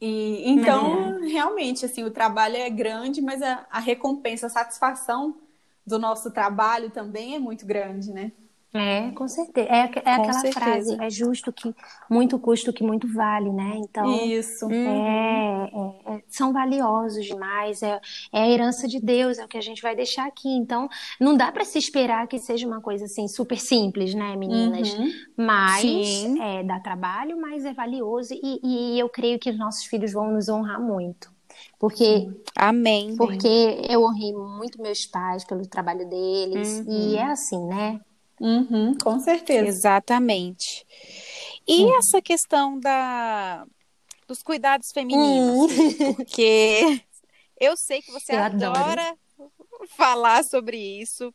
[0.00, 1.28] E, então, é.
[1.28, 5.40] realmente, assim, o trabalho é grande, mas a, a recompensa, a satisfação
[5.86, 8.32] do nosso trabalho também é muito grande, né?
[8.72, 9.68] É, com certeza.
[9.68, 10.60] É, é com aquela certeza.
[10.60, 11.74] frase, é justo que
[12.08, 13.72] muito custo que muito vale, né?
[13.76, 14.70] Então, Isso.
[14.70, 18.00] É, é, é, são valiosos demais, é,
[18.32, 20.48] é a herança de Deus, é o que a gente vai deixar aqui.
[20.48, 20.88] Então,
[21.20, 24.92] não dá para se esperar que seja uma coisa assim super simples, né, meninas?
[24.94, 25.10] Uhum.
[25.36, 30.12] Mas é, dá trabalho, mas é valioso e, e eu creio que os nossos filhos
[30.12, 31.28] vão nos honrar muito.
[31.78, 33.16] Porque, Amém.
[33.16, 36.84] Porque eu honrei muito meus pais pelo trabalho deles.
[36.86, 36.92] Uhum.
[36.92, 38.00] E é assim, né?
[38.40, 39.68] Uhum, com certeza.
[39.68, 40.86] Exatamente.
[41.68, 41.98] E uhum.
[41.98, 43.66] essa questão da,
[44.26, 45.70] dos cuidados femininos?
[45.70, 46.14] Uhum.
[46.14, 47.02] Porque
[47.60, 49.52] eu sei que você eu adora adoro.
[49.96, 51.32] falar sobre isso.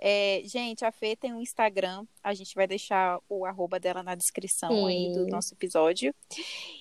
[0.00, 4.14] É, gente, a Fê tem um Instagram, a gente vai deixar o arroba dela na
[4.14, 4.86] descrição Sim.
[4.86, 6.14] aí do nosso episódio.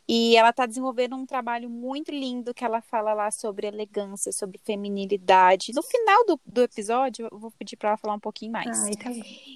[0.08, 4.60] E ela está desenvolvendo um trabalho muito lindo que ela fala lá sobre elegância, sobre
[4.60, 5.74] feminilidade.
[5.74, 8.84] No final do, do episódio, eu vou pedir para ela falar um pouquinho mais.
[8.84, 9.12] Ai, tá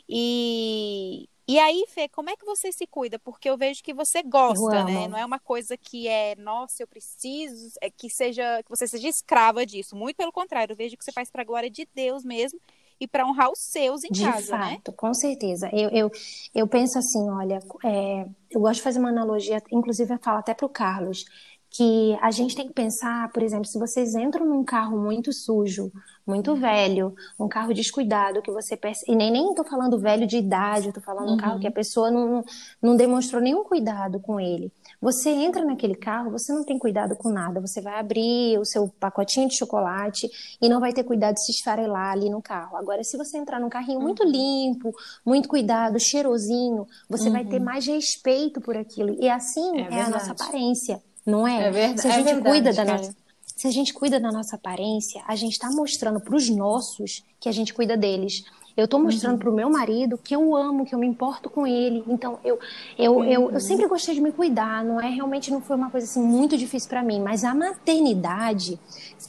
[0.10, 3.19] e e aí, Fê, como é que você se cuida?
[3.19, 5.08] Porque eu vejo que você gosta, né?
[5.10, 9.10] Não é uma coisa que é, nossa, eu preciso, é que seja que você seja
[9.10, 9.93] escrava disso.
[9.93, 12.58] Muito pelo contrário, eu vejo que você faz para a glória de Deus mesmo
[13.02, 14.76] e para honrar os seus em de casa, né?
[14.76, 14.98] fato, né?
[14.98, 15.70] Com certeza.
[15.74, 16.12] Eu, eu,
[16.54, 20.54] eu penso assim, olha, é, eu gosto de fazer uma analogia, inclusive eu falo até
[20.54, 21.26] para o Carlos,
[21.72, 25.90] que a gente tem que pensar, por exemplo, se vocês entram num carro muito sujo,
[26.28, 30.36] muito velho, um carro descuidado que você percebe, e nem nem tô falando velho de
[30.36, 31.36] idade, eu tô falando uhum.
[31.36, 31.74] um carro que a uhum.
[31.74, 32.44] pessoa não,
[32.82, 34.70] não demonstrou nenhum cuidado com ele.
[35.00, 38.90] Você entra naquele carro, você não tem cuidado com nada, você vai abrir o seu
[39.00, 40.30] pacotinho de chocolate
[40.62, 42.76] e não vai ter cuidado de se esfarelar ali no carro.
[42.76, 44.04] Agora, se você entrar num carrinho uhum.
[44.04, 44.94] muito limpo,
[45.26, 47.32] muito cuidado, cheirosinho, você uhum.
[47.32, 47.66] vai ter uhum.
[47.66, 49.16] mais respeito por aquilo.
[49.22, 51.67] E assim é, é a nossa aparência não é?
[51.67, 52.02] É verdade.
[52.02, 53.15] Se a gente é verdade, cuida da nossa,
[53.46, 57.48] se a gente cuida da nossa aparência, a gente está mostrando para os nossos que
[57.48, 58.44] a gente cuida deles.
[58.76, 59.39] Eu estou mostrando uhum.
[59.39, 62.04] para o meu marido que eu amo, que eu me importo com ele.
[62.08, 62.58] Então, eu,
[62.98, 63.24] eu, uhum.
[63.26, 64.84] eu, eu sempre gostei de me cuidar.
[64.84, 67.20] Não é realmente não foi uma coisa assim muito difícil para mim.
[67.20, 68.80] Mas a maternidade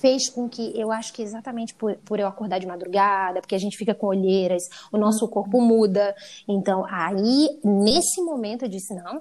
[0.01, 3.59] fez com que eu acho que exatamente por, por eu acordar de madrugada, porque a
[3.59, 4.63] gente fica com olheiras,
[4.93, 6.15] o nosso corpo muda.
[6.49, 9.19] Então, aí nesse momento eu disse não,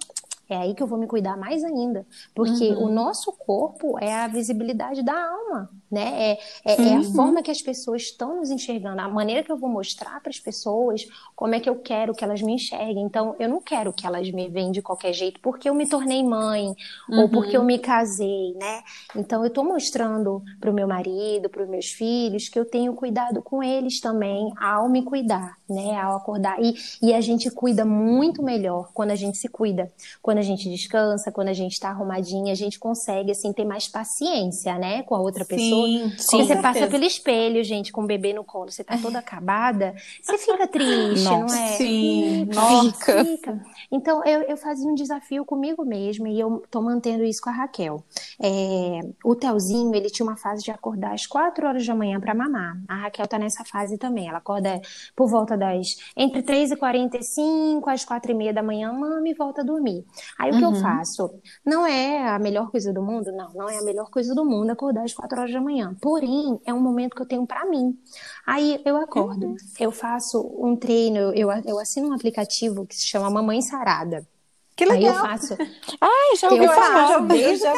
[0.54, 2.86] é aí que eu vou me cuidar mais ainda, porque uhum.
[2.86, 6.32] o nosso corpo é a visibilidade da alma, né?
[6.32, 6.88] É, é, uhum.
[6.88, 7.14] é, a uhum.
[7.14, 10.40] forma que as pessoas estão nos enxergando, a maneira que eu vou mostrar para as
[10.40, 13.04] pessoas como é que eu quero que elas me enxerguem.
[13.04, 16.24] Então, eu não quero que elas me veem de qualquer jeito porque eu me tornei
[16.24, 16.76] mãe
[17.10, 17.22] uhum.
[17.22, 18.84] ou porque eu me casei, né?
[19.16, 22.94] Então, eu estou mostrando para o meu marido, para os meus filhos, que eu tenho
[22.94, 25.96] cuidado com eles também ao me cuidar, né?
[25.96, 26.62] Ao acordar.
[26.62, 30.70] E, e a gente cuida muito melhor quando a gente se cuida, quando a gente
[30.70, 35.16] descansa, quando a gente está arrumadinha, a gente consegue, assim, ter mais paciência, né, com
[35.16, 35.88] a outra pessoa.
[35.88, 39.20] Sim, sim, você passa pelo espelho, gente, com o bebê no colo, você tá toda
[39.20, 41.68] acabada, você fica triste, Nossa, não é?
[41.78, 43.24] Sim, nossa.
[43.24, 43.62] Fica.
[43.92, 47.54] Então, eu, eu fazia um desafio comigo mesma e eu tô mantendo isso com a
[47.54, 48.04] Raquel.
[48.42, 52.34] É, o Telzinho, ele tinha uma fase de acordar às quatro horas da manhã para
[52.34, 52.78] mamar.
[52.88, 54.28] A Raquel tá nessa fase também.
[54.28, 54.82] Ela acorda
[55.16, 59.34] por volta das entre 3 e 45 às quatro e meia da manhã, mama e
[59.34, 60.06] volta a dormir.
[60.38, 60.76] Aí o que uhum.
[60.76, 61.34] eu faço?
[61.66, 63.32] Não é a melhor coisa do mundo?
[63.32, 65.96] Não, não é a melhor coisa do mundo acordar às quatro horas da manhã.
[66.02, 67.98] Porém, é um momento que eu tenho para mim.
[68.46, 69.56] Aí eu acordo, uhum.
[69.80, 74.28] eu faço um treino, eu, eu assino um aplicativo que se chama Mamãe Sarada.
[74.76, 75.12] Que legal.
[75.12, 75.58] Aí eu faço.
[76.02, 77.08] Ai, já ouvi eu falar.
[77.08, 77.74] Faço, já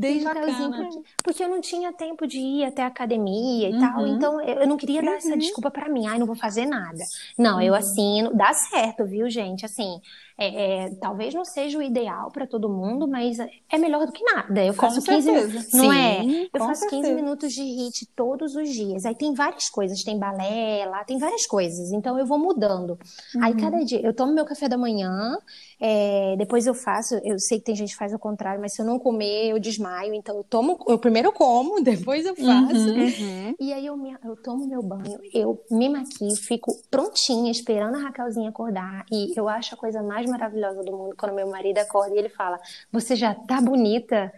[0.00, 3.80] Desde Porque, porque eu não tinha tempo de ir até a academia e uhum.
[3.80, 4.06] tal.
[4.06, 5.16] Então, eu não queria dar uhum.
[5.18, 6.06] essa desculpa para mim.
[6.06, 7.04] Ai, não vou fazer nada.
[7.36, 7.62] Não, uhum.
[7.62, 8.34] eu assino.
[8.34, 9.66] Dá certo, viu, gente?
[9.66, 10.00] Assim,
[10.40, 14.24] é, é, talvez não seja o ideal para todo mundo, mas é melhor do que
[14.24, 14.64] nada.
[14.64, 16.20] Eu faço com 15 minutos, não é?
[16.22, 16.48] Sim, é?
[16.50, 17.02] Eu faço certeza.
[17.02, 19.04] 15 minutos de hit todos os dias.
[19.04, 21.92] Aí tem várias coisas, tem balé lá, tem várias coisas.
[21.92, 22.98] Então eu vou mudando.
[23.34, 23.44] Uhum.
[23.44, 25.36] Aí cada dia eu tomo meu café da manhã,
[25.80, 28.82] é, depois eu faço, eu sei que tem gente que faz ao contrário, mas se
[28.82, 32.90] eu não comer, eu desmaio então eu tomo, eu primeiro como, depois eu faço.
[32.90, 33.54] Uhum, uhum.
[33.58, 38.00] E aí eu, me, eu tomo meu banho, eu me maquio, fico prontinha, esperando a
[38.00, 39.06] Raquelzinha acordar.
[39.10, 42.28] E eu acho a coisa mais maravilhosa do mundo quando meu marido acorda e ele
[42.28, 42.60] fala:
[42.92, 44.30] Você já tá bonita?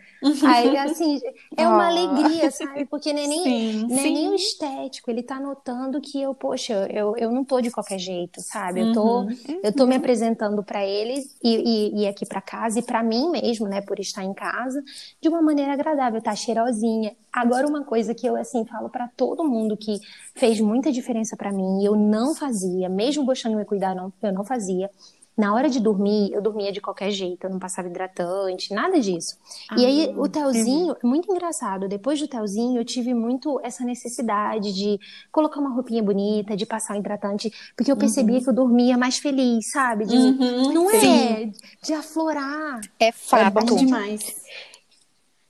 [0.47, 1.21] aí, assim,
[1.57, 1.91] é uma oh.
[1.91, 2.85] alegria, sabe?
[2.87, 4.15] Porque nem, sim, nem, sim.
[4.15, 7.99] nem o estético, ele tá notando que eu, poxa, eu, eu não tô de qualquer
[7.99, 8.81] jeito, sabe?
[8.81, 9.61] Eu tô, uhum.
[9.63, 13.31] eu tô me apresentando para ele e, e, e aqui para casa e para mim
[13.31, 14.83] mesmo, né, por estar em casa,
[15.21, 17.15] de uma maneira agradável, tá cheirosinha.
[17.33, 19.99] Agora uma coisa que eu assim falo para todo mundo que
[20.35, 24.33] fez muita diferença para mim eu não fazia, mesmo gostando de me cuidar, não, eu
[24.33, 24.91] não fazia
[25.37, 29.37] na hora de dormir, eu dormia de qualquer jeito, eu não passava hidratante, nada disso.
[29.71, 31.11] Ah, e aí, o telzinho, uhum.
[31.11, 36.57] muito engraçado, depois do telzinho, eu tive muito essa necessidade de colocar uma roupinha bonita,
[36.57, 38.43] de passar um hidratante, porque eu percebia uhum.
[38.43, 40.05] que eu dormia mais feliz, sabe?
[40.05, 41.07] De, uhum, não sim.
[41.07, 41.51] é
[41.83, 42.81] de aflorar.
[43.01, 43.59] É fato.
[43.59, 44.43] É bom demais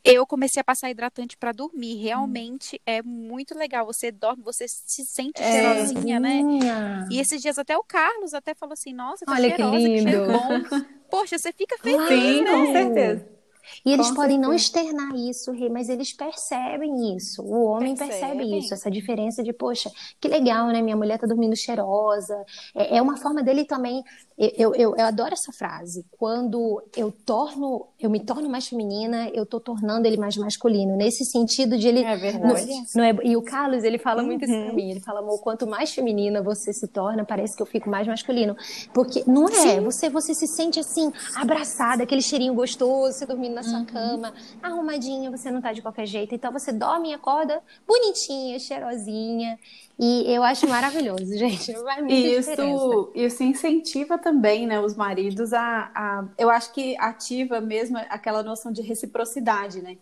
[0.04, 1.96] eu comecei a passar hidratante para dormir.
[1.96, 2.80] Realmente hum.
[2.84, 3.86] é muito legal.
[3.86, 6.42] Você dorme, você se sente é, cheirosinha, né?
[7.10, 10.10] E esses dias até o Carlos até falou assim: "Nossa, tá Olha cheirosa, que, lindo.
[10.10, 10.62] que bom".
[11.10, 12.50] Poxa, você fica feliz, Sim, né?
[12.50, 13.41] com certeza.
[13.84, 14.48] E eles Com podem certeza.
[14.48, 17.42] não externar isso, mas eles percebem isso.
[17.42, 20.82] O homem percebe, percebe isso, essa diferença de, poxa, que legal, né?
[20.82, 22.44] Minha mulher tá dormindo cheirosa.
[22.74, 24.02] É, é uma forma dele também.
[24.38, 26.04] Eu, eu, eu, adoro essa frase.
[26.18, 30.96] Quando eu torno, eu me torno mais feminina, eu tô tornando ele mais masculino.
[30.96, 32.02] Nesse sentido de ele.
[32.02, 32.66] É verdade.
[32.66, 34.28] Não, não é, e o Carlos, ele fala uhum.
[34.28, 34.74] muito isso pra uhum.
[34.74, 34.90] mim.
[34.90, 38.56] Ele fala, amor, quanto mais feminina você se torna, parece que eu fico mais masculino.
[38.92, 43.62] Porque não é, você, você se sente assim, abraçada, aquele cheirinho gostoso, você dormindo na
[43.62, 43.84] sua uhum.
[43.84, 46.34] cama, arrumadinha, você não tá de qualquer jeito.
[46.34, 49.58] Então você dorme e acorda bonitinha, cheirosinha.
[49.98, 51.72] E eu acho maravilhoso, gente.
[51.72, 56.24] Muito isso, isso incentiva também, né, os maridos a, a.
[56.36, 59.98] Eu acho que ativa mesmo aquela noção de reciprocidade, né?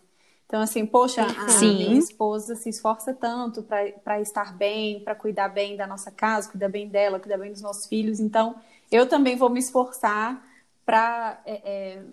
[0.51, 1.77] Então, assim, poxa, a Sim.
[1.77, 6.67] minha esposa se esforça tanto para estar bem, para cuidar bem da nossa casa, cuidar
[6.67, 8.19] bem dela, cuidar bem dos nossos filhos.
[8.19, 8.55] Então,
[8.91, 10.45] eu também vou me esforçar
[10.85, 12.03] para é, é,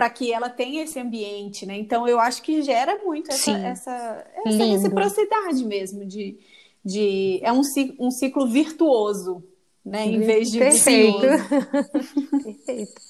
[0.00, 1.76] para que ela tenha esse ambiente, né?
[1.76, 6.38] Então eu acho que gera muito essa, essa, essa reciprocidade mesmo de,
[6.82, 7.60] de é um,
[7.98, 9.44] um ciclo virtuoso,
[9.84, 10.06] né?
[10.06, 11.20] Em vez de Perfeito.
[12.42, 13.09] Perfeito.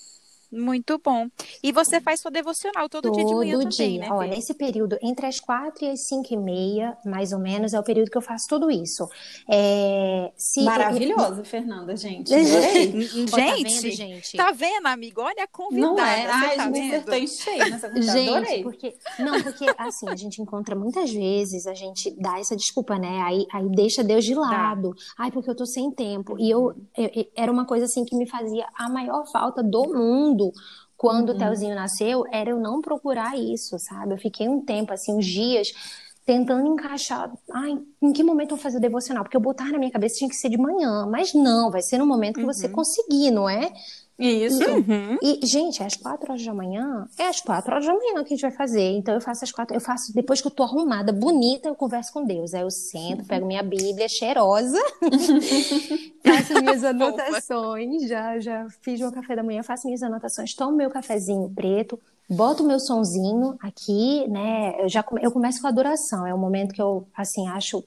[0.53, 1.29] Muito bom.
[1.63, 3.71] E você faz sua devocional todo, todo dia de manhã dia.
[3.71, 4.09] também, né?
[4.11, 7.79] Olha, esse período, entre as quatro e as cinco e meia, mais ou menos, é
[7.79, 9.09] o período que eu faço tudo isso.
[9.49, 11.45] É, se Maravilhoso, eu...
[11.45, 12.31] Fernanda, gente.
[12.31, 14.37] gente, tá vendo, gente?
[14.37, 15.21] Tá vendo, amigo?
[15.21, 15.93] Olha a convidada.
[15.93, 16.27] Não é?
[16.27, 17.13] Ai, tá vendo?
[17.13, 18.63] em cheio nessa Gente, Adorei.
[18.63, 18.97] porque...
[19.21, 23.23] Não, porque, assim, a gente encontra muitas vezes, a gente dá essa desculpa, né?
[23.23, 24.91] Aí, aí deixa Deus de lado.
[24.91, 25.25] Tá.
[25.25, 26.37] Ai, porque eu tô sem tempo.
[26.39, 29.95] E eu, eu, eu, era uma coisa, assim, que me fazia a maior falta do
[29.95, 30.53] mundo mundo
[31.01, 31.35] quando uhum.
[31.35, 34.13] o Telzinho nasceu era eu não procurar isso, sabe?
[34.13, 35.73] Eu fiquei um tempo, assim, uns dias
[36.27, 39.25] tentando encaixar, ai, em que momento eu vou fazer o devocional?
[39.25, 41.97] Porque eu botar na minha cabeça tinha que ser de manhã, mas não, vai ser
[41.97, 42.53] no momento que uhum.
[42.53, 43.73] você conseguir, não é?
[44.21, 44.63] Isso.
[44.63, 45.17] Uhum.
[45.23, 48.37] E, gente, às quatro horas da manhã, é às quatro horas da manhã que a
[48.37, 48.93] gente vai fazer.
[48.93, 52.13] Então eu faço às quatro, eu faço depois que eu tô arrumada, bonita, eu converso
[52.13, 52.53] com Deus.
[52.53, 54.79] Aí eu sento, pego minha Bíblia cheirosa,
[56.23, 60.91] faço minhas anotações, já, já fiz meu café da manhã, faço minhas anotações, tomo meu
[60.91, 64.75] cafezinho preto, boto o meu sonzinho aqui, né?
[64.83, 66.27] Eu já eu começo com a adoração.
[66.27, 67.83] É o momento que eu, assim, acho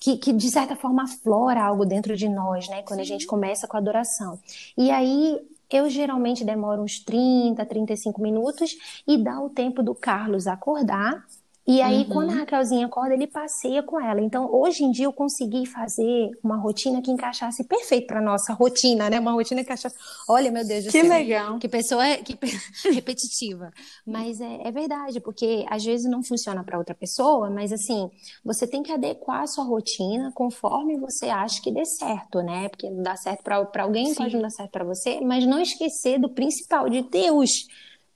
[0.00, 2.82] que, que, de certa forma aflora algo dentro de nós, né?
[2.82, 3.02] Quando Sim.
[3.02, 4.38] a gente começa com a adoração.
[4.76, 5.40] E aí
[5.76, 8.76] eu geralmente demoro uns 30, 35 minutos
[9.06, 11.24] e dá o tempo do Carlos acordar
[11.68, 12.08] e aí, uhum.
[12.08, 14.22] quando a Raquelzinha acorda, ele passeia com ela.
[14.22, 19.10] Então, hoje em dia, eu consegui fazer uma rotina que encaixasse perfeito para nossa rotina,
[19.10, 19.20] né?
[19.20, 19.94] Uma rotina que encaixasse.
[20.26, 21.02] Olha, meu Deus do que céu.
[21.02, 21.58] Que legal.
[21.58, 22.38] Que pessoa é que...
[22.90, 23.70] repetitiva.
[24.06, 28.10] Mas é, é, verdade, porque às vezes não funciona para outra pessoa, mas assim,
[28.42, 32.70] você tem que adequar a sua rotina conforme você acha que dê certo, né?
[32.70, 34.14] Porque não dá certo para alguém, Sim.
[34.14, 37.66] pode não dar certo para você, mas não esquecer do principal, de Deus.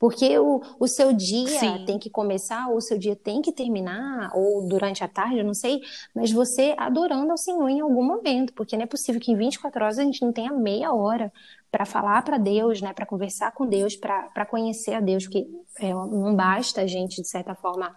[0.02, 1.84] Porque o, o seu dia Sim.
[1.84, 5.44] tem que começar, ou o seu dia tem que terminar, ou durante a tarde, eu
[5.44, 5.80] não sei,
[6.12, 9.84] mas você adorando ao Senhor em algum momento, porque não é possível que em 24
[9.84, 11.32] horas a gente não tenha meia hora
[11.70, 15.94] para falar para Deus, né, para conversar com Deus, para conhecer a Deus, porque é,
[15.94, 17.94] não basta a gente, de certa forma,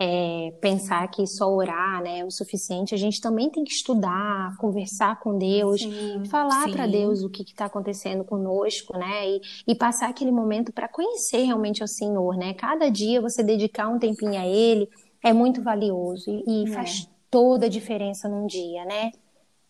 [0.00, 2.94] é, pensar que só orar né, é o suficiente.
[2.94, 7.42] A gente também tem que estudar, conversar com Deus, sim, falar para Deus o que
[7.42, 9.28] está acontecendo conosco, né?
[9.28, 12.54] E, e passar aquele momento para conhecer realmente o Senhor, né?
[12.54, 14.88] Cada dia você dedicar um tempinho a Ele
[15.22, 16.72] é muito valioso e, e é.
[16.72, 19.10] faz toda a diferença num dia, né?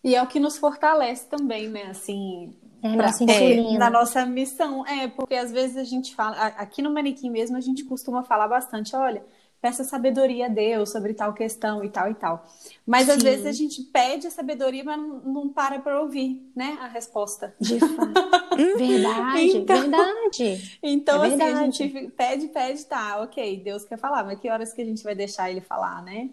[0.05, 1.85] E é o que nos fortalece também, né?
[1.85, 4.87] Assim, é, pra, é, na nossa missão.
[4.87, 8.47] É, porque às vezes a gente fala, aqui no Manequim mesmo, a gente costuma falar
[8.47, 9.25] bastante, olha,
[9.61, 12.47] peça sabedoria a Deus sobre tal questão e tal e tal.
[12.87, 13.13] Mas Sim.
[13.13, 16.87] às vezes a gente pede a sabedoria, mas não, não para para ouvir, né, a
[16.87, 17.55] resposta.
[17.61, 18.13] De fato.
[18.79, 20.79] verdade, então, verdade.
[20.83, 21.51] Então, é verdade.
[21.53, 24.85] assim, a gente pede, pede, tá, ok, Deus quer falar, mas que horas que a
[24.85, 26.31] gente vai deixar ele falar, né?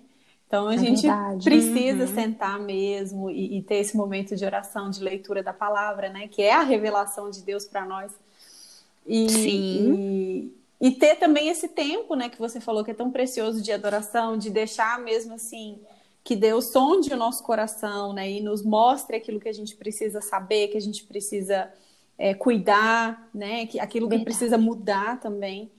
[0.47, 1.43] Então a é gente verdade.
[1.43, 2.14] precisa uhum.
[2.14, 6.28] sentar mesmo e, e, ter esse momento de oração, de leitura da palavra, né?
[6.28, 8.12] Que é a revelação de Deus para nós.
[9.08, 9.93] E, Sim.
[9.93, 10.54] E,
[10.88, 12.30] e, ter também esse tempo, né?
[12.30, 15.80] Que você falou que é tão precioso de adoração, de deixar mesmo assim
[16.24, 18.30] que Deus sonde o nosso coração, né?
[18.30, 21.72] E nos mostre aquilo que a gente precisa saber, que a gente precisa
[22.18, 23.68] é, cuidar, né?
[23.68, 25.70] Que, aquilo que precisa mudar também.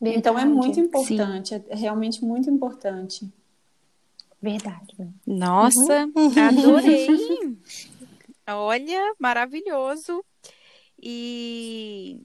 [0.00, 0.18] Verdade.
[0.18, 1.64] Então é muito importante, Sim.
[1.68, 3.30] é realmente muito importante.
[4.40, 4.96] Verdade.
[5.24, 6.32] Nossa, uhum.
[6.48, 7.06] adorei.
[8.48, 10.24] Olha, maravilhoso.
[11.00, 12.20] E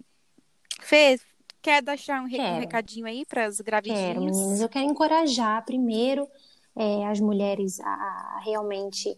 [0.87, 1.19] Fê,
[1.67, 2.59] quer deixar um, quero.
[2.61, 4.07] recadinho aí para as gravidinhas?
[4.07, 4.61] Quero, meninas.
[4.61, 6.25] Eu quero encorajar primeiro
[6.73, 9.17] é, as mulheres a, a realmente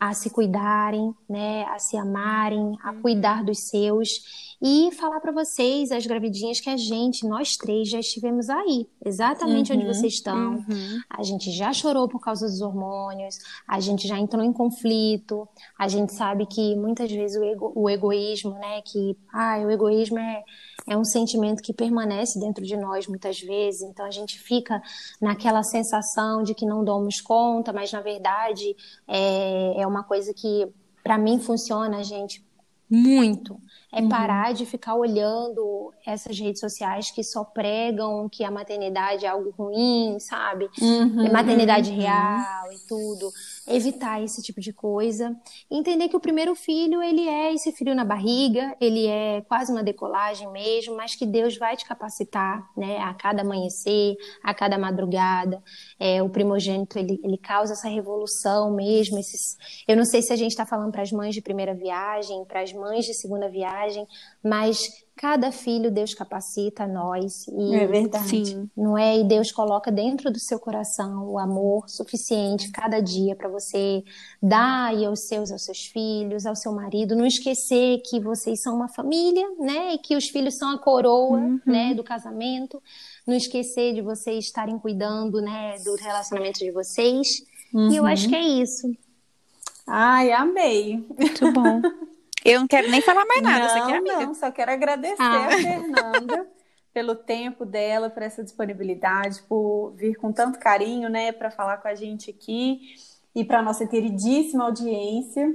[0.00, 3.02] a se cuidarem, né, a se amarem, a uhum.
[3.02, 4.08] cuidar dos seus
[4.62, 9.70] e falar para vocês, as gravidinhas, que a gente, nós três, já estivemos aí, exatamente
[9.70, 10.54] uhum, onde vocês estão.
[10.54, 11.00] Uhum.
[11.10, 13.36] A gente já chorou por causa dos hormônios,
[13.68, 15.46] a gente já entrou em conflito,
[15.78, 20.18] a gente sabe que muitas vezes o, ego, o egoísmo, né, que ah, o egoísmo
[20.18, 20.42] é
[20.90, 24.82] é um sentimento que permanece dentro de nós muitas vezes, então a gente fica
[25.20, 28.76] naquela sensação de que não damos conta, mas na verdade
[29.06, 30.68] é, é uma coisa que
[31.04, 32.44] para mim funciona, gente,
[32.90, 33.56] muito.
[33.92, 34.08] É uhum.
[34.08, 39.54] parar de ficar olhando essas redes sociais que só pregam que a maternidade é algo
[39.56, 40.68] ruim, sabe?
[40.80, 41.96] Uhum, é maternidade uhum.
[41.96, 43.32] real e tudo
[43.68, 45.34] evitar esse tipo de coisa.
[45.70, 49.82] entender que o primeiro filho, ele é esse filho na barriga, ele é quase uma
[49.82, 55.62] decolagem mesmo, mas que Deus vai te capacitar, né, a cada amanhecer, a cada madrugada.
[55.98, 59.18] É, o primogênito, ele, ele causa essa revolução mesmo.
[59.18, 59.56] Esses...
[59.86, 62.62] Eu não sei se a gente está falando para as mães de primeira viagem, para
[62.62, 64.06] as mães de segunda viagem,
[64.42, 64.78] mas
[65.20, 68.46] Cada filho Deus capacita nós e é verdade.
[68.46, 68.70] Sim.
[68.74, 73.46] não é e Deus coloca dentro do seu coração o amor suficiente cada dia para
[73.46, 74.02] você
[74.42, 78.88] dar aos seus aos seus filhos, ao seu marido, não esquecer que vocês são uma
[78.88, 79.92] família, né?
[79.92, 81.60] E que os filhos são a coroa, uhum.
[81.66, 82.82] né, do casamento.
[83.26, 87.44] Não esquecer de vocês estarem cuidando, né, do relacionamento de vocês.
[87.74, 87.92] Uhum.
[87.92, 88.30] E eu acho uhum.
[88.30, 88.90] que é isso.
[89.86, 91.06] Ai, amei.
[91.18, 91.82] Muito bom.
[92.50, 94.26] Eu não quero nem falar mais nada, não, quer, amiga?
[94.26, 95.46] Não, só quero agradecer ah.
[95.46, 96.46] a Fernanda
[96.92, 101.88] pelo tempo dela, por essa disponibilidade, por vir com tanto carinho, né, para falar com
[101.88, 102.96] a gente aqui
[103.34, 105.54] e para nossa queridíssima audiência.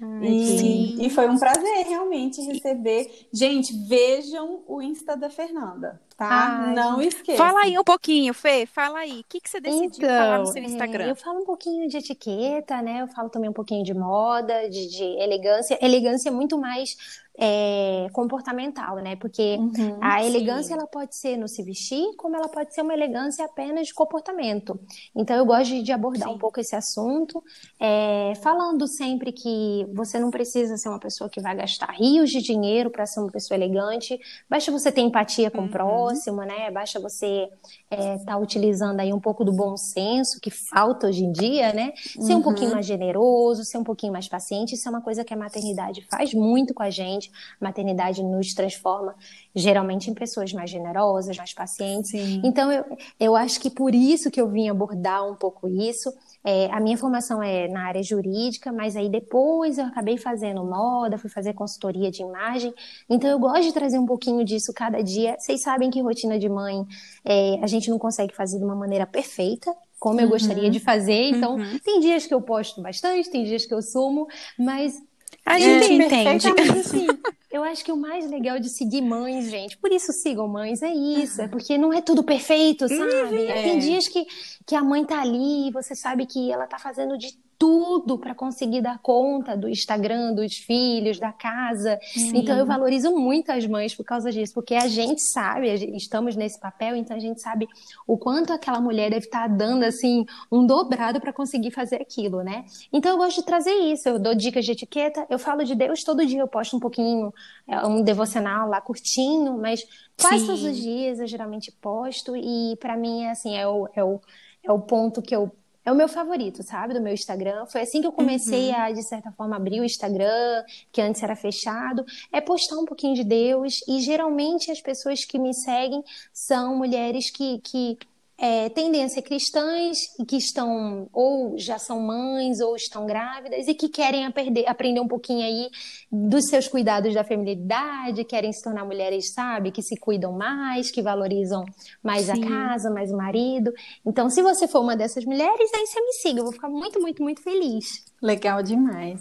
[0.00, 3.26] Ai, e, e, foi um prazer realmente receber.
[3.32, 6.66] Gente, vejam o Insta da Fernanda, tá?
[6.66, 7.36] Ai, Não esqueça.
[7.36, 9.20] Fala aí um pouquinho, Fê, fala aí.
[9.20, 11.04] O que, que você decidiu então, falar no seu Instagram?
[11.04, 13.02] É, eu falo um pouquinho de etiqueta, né?
[13.02, 15.78] Eu falo também um pouquinho de moda, de, de elegância.
[15.80, 16.96] Elegância é muito mais
[17.38, 19.16] é, comportamental, né?
[19.16, 20.74] Porque uhum, a elegância sim.
[20.74, 24.78] ela pode ser no se vestir, como ela pode ser uma elegância apenas de comportamento.
[25.14, 26.34] Então eu gosto de, de abordar sim.
[26.34, 27.42] um pouco esse assunto,
[27.78, 32.40] é, falando sempre que você não precisa ser uma pessoa que vai gastar rios de
[32.40, 34.18] dinheiro para ser uma pessoa elegante.
[34.48, 35.66] Basta você ter empatia com uhum.
[35.66, 35.70] o
[36.08, 36.70] próximo, né?
[36.70, 37.48] Basta você
[37.90, 41.72] estar é, tá utilizando aí um pouco do bom senso que falta hoje em dia,
[41.72, 41.92] né?
[41.96, 42.74] Ser um pouquinho uhum.
[42.74, 44.74] mais generoso, ser um pouquinho mais paciente.
[44.74, 47.30] Isso é uma coisa que a maternidade faz muito com a gente maternidade.
[47.60, 49.14] A maternidade nos transforma
[49.54, 52.10] geralmente em pessoas mais generosas, mais pacientes.
[52.10, 52.42] Sim.
[52.44, 52.84] Então, eu,
[53.18, 56.12] eu acho que por isso que eu vim abordar um pouco isso.
[56.48, 61.18] É, a minha formação é na área jurídica, mas aí depois eu acabei fazendo moda,
[61.18, 62.72] fui fazer consultoria de imagem.
[63.10, 65.34] Então, eu gosto de trazer um pouquinho disso cada dia.
[65.40, 66.86] Vocês sabem que rotina de mãe
[67.24, 70.30] é, a gente não consegue fazer de uma maneira perfeita, como eu uhum.
[70.30, 71.30] gostaria de fazer.
[71.30, 71.78] Então, uhum.
[71.80, 75.02] tem dias que eu posto bastante, tem dias que eu sumo, mas
[75.44, 76.46] a gente é, entende.
[76.78, 77.08] Assim,
[77.56, 80.92] eu acho que o mais legal de seguir mães, gente, por isso sigam mães, é
[80.92, 81.40] isso.
[81.40, 83.34] É porque não é tudo perfeito, sabe?
[83.34, 83.62] Uhum, é.
[83.62, 84.26] Tem dias que,
[84.66, 87.28] que a mãe tá ali e você sabe que ela tá fazendo de
[87.58, 91.98] tudo para conseguir dar conta do Instagram, dos filhos, da casa.
[92.02, 92.38] Sim.
[92.38, 96.60] Então eu valorizo muito as mães por causa disso, porque a gente sabe, estamos nesse
[96.60, 97.66] papel, então a gente sabe
[98.06, 102.42] o quanto aquela mulher deve estar tá dando assim um dobrado para conseguir fazer aquilo,
[102.42, 102.64] né?
[102.92, 106.02] Então eu gosto de trazer isso, eu dou dicas de etiqueta, eu falo de Deus
[106.02, 107.32] todo dia, eu posto um pouquinho,
[107.66, 109.82] é, um devocional lá curtinho, mas
[110.20, 110.46] quase Sim.
[110.46, 114.20] todos os dias eu geralmente posto e para mim é assim, é o, é o
[114.66, 115.52] é o ponto que eu
[115.86, 116.92] é o meu favorito, sabe?
[116.92, 117.64] Do meu Instagram.
[117.66, 118.76] Foi assim que eu comecei uhum.
[118.76, 122.04] a, de certa forma, abrir o Instagram, que antes era fechado.
[122.32, 123.80] É postar um pouquinho de Deus.
[123.86, 127.96] E geralmente as pessoas que me seguem são mulheres que, que
[128.38, 133.66] é, tendem a ser cristãs e que estão ou já são mães ou estão grávidas
[133.66, 135.70] e que querem aprender, aprender um pouquinho aí
[136.12, 141.00] dos seus cuidados da feminilidade, querem se tornar mulheres, sabe, que se cuidam mais, que
[141.00, 141.64] valorizam
[142.02, 142.44] mais Sim.
[142.44, 143.72] a casa, mais o marido.
[144.04, 147.00] Então, se você for uma dessas mulheres, aí você me siga, eu vou ficar muito,
[147.00, 148.04] muito, muito feliz.
[148.20, 149.20] Legal demais.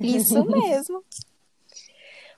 [0.00, 1.02] Isso mesmo.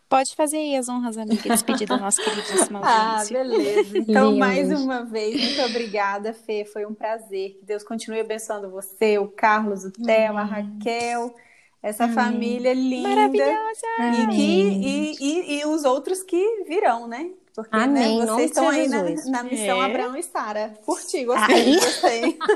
[0.08, 3.98] Pode fazer aí as honras, amiga, despedir do nosso queridíssimo Ah, beleza.
[4.08, 6.64] Então, mais uma vez, muito obrigada, Fê.
[6.64, 7.58] Foi um prazer.
[7.58, 11.34] Que Deus continue abençoando você, o Carlos, o Theo, a Raquel,
[11.82, 12.14] essa Amém.
[12.14, 13.08] família linda.
[13.08, 13.86] Maravilhosa!
[13.98, 17.30] E, que, e, e, e, os outros que virão, né?
[17.54, 19.84] Porque né, vocês estão aí na, na, missão é.
[19.84, 20.72] Abraão e Sara.
[20.86, 21.54] Curti, gostei.
[21.54, 21.74] Aí...
[21.74, 22.38] gostei.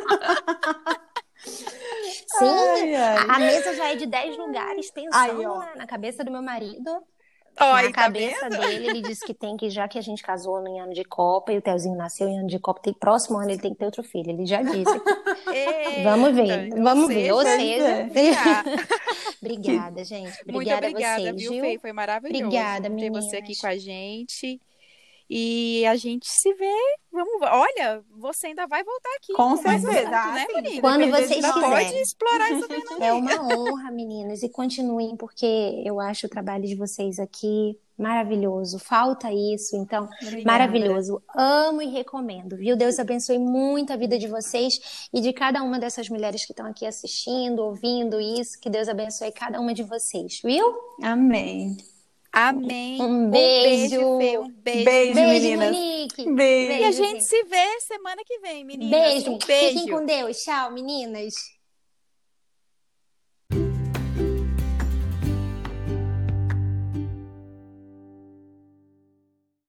[2.39, 3.27] Sim, ai, ai.
[3.29, 7.03] a mesa já é de 10 lugares, pensando ai, na cabeça do meu marido.
[7.61, 8.61] Oi, na tá cabeça vendo?
[8.61, 11.53] dele, ele disse que tem que, já que a gente casou no ano de Copa
[11.53, 13.85] e o Telzinho nasceu em ano de Copa, tem, próximo ano ele tem que ter
[13.85, 14.31] outro filho.
[14.31, 14.85] Ele já disse.
[16.03, 17.33] vamos ver, vamos ver.
[17.33, 18.09] Ou seja,
[19.43, 20.41] obrigada, gente.
[20.43, 21.81] Obrigada, Muito obrigada, a vocês, viu?
[21.81, 24.61] Foi maravilhoso obrigada, ter você aqui com a gente.
[25.35, 26.75] E a gente se vê.
[27.11, 29.33] Vamos, olha, você ainda vai voltar aqui.
[29.33, 30.81] Com certeza, né, menina?
[30.83, 31.71] Quando vocês quiserem.
[31.71, 32.67] Pode explorar isso
[33.01, 34.43] É uma honra, meninas.
[34.43, 38.79] E continuem, porque eu acho o trabalho de vocês aqui maravilhoso.
[38.79, 40.45] Falta isso, então, Obrigada.
[40.45, 41.23] maravilhoso.
[41.35, 42.77] Amo e recomendo, viu?
[42.77, 46.67] Deus abençoe muito a vida de vocês e de cada uma dessas mulheres que estão
[46.67, 48.61] aqui assistindo, ouvindo isso.
[48.61, 50.75] Que Deus abençoe cada uma de vocês, viu?
[51.03, 51.79] Amém.
[52.33, 53.01] Amém.
[53.01, 54.01] Um beijo.
[54.01, 54.85] Um beijo, Um beijo.
[54.85, 55.71] Beijo, beijo meninas.
[55.73, 56.35] Monique.
[56.35, 56.73] Beijo.
[56.73, 58.91] E a gente se vê semana que vem, meninas.
[58.91, 59.33] Beijo.
[59.33, 59.81] Um beijo.
[59.81, 60.39] Fiquem com Deus.
[60.39, 61.35] Tchau, meninas.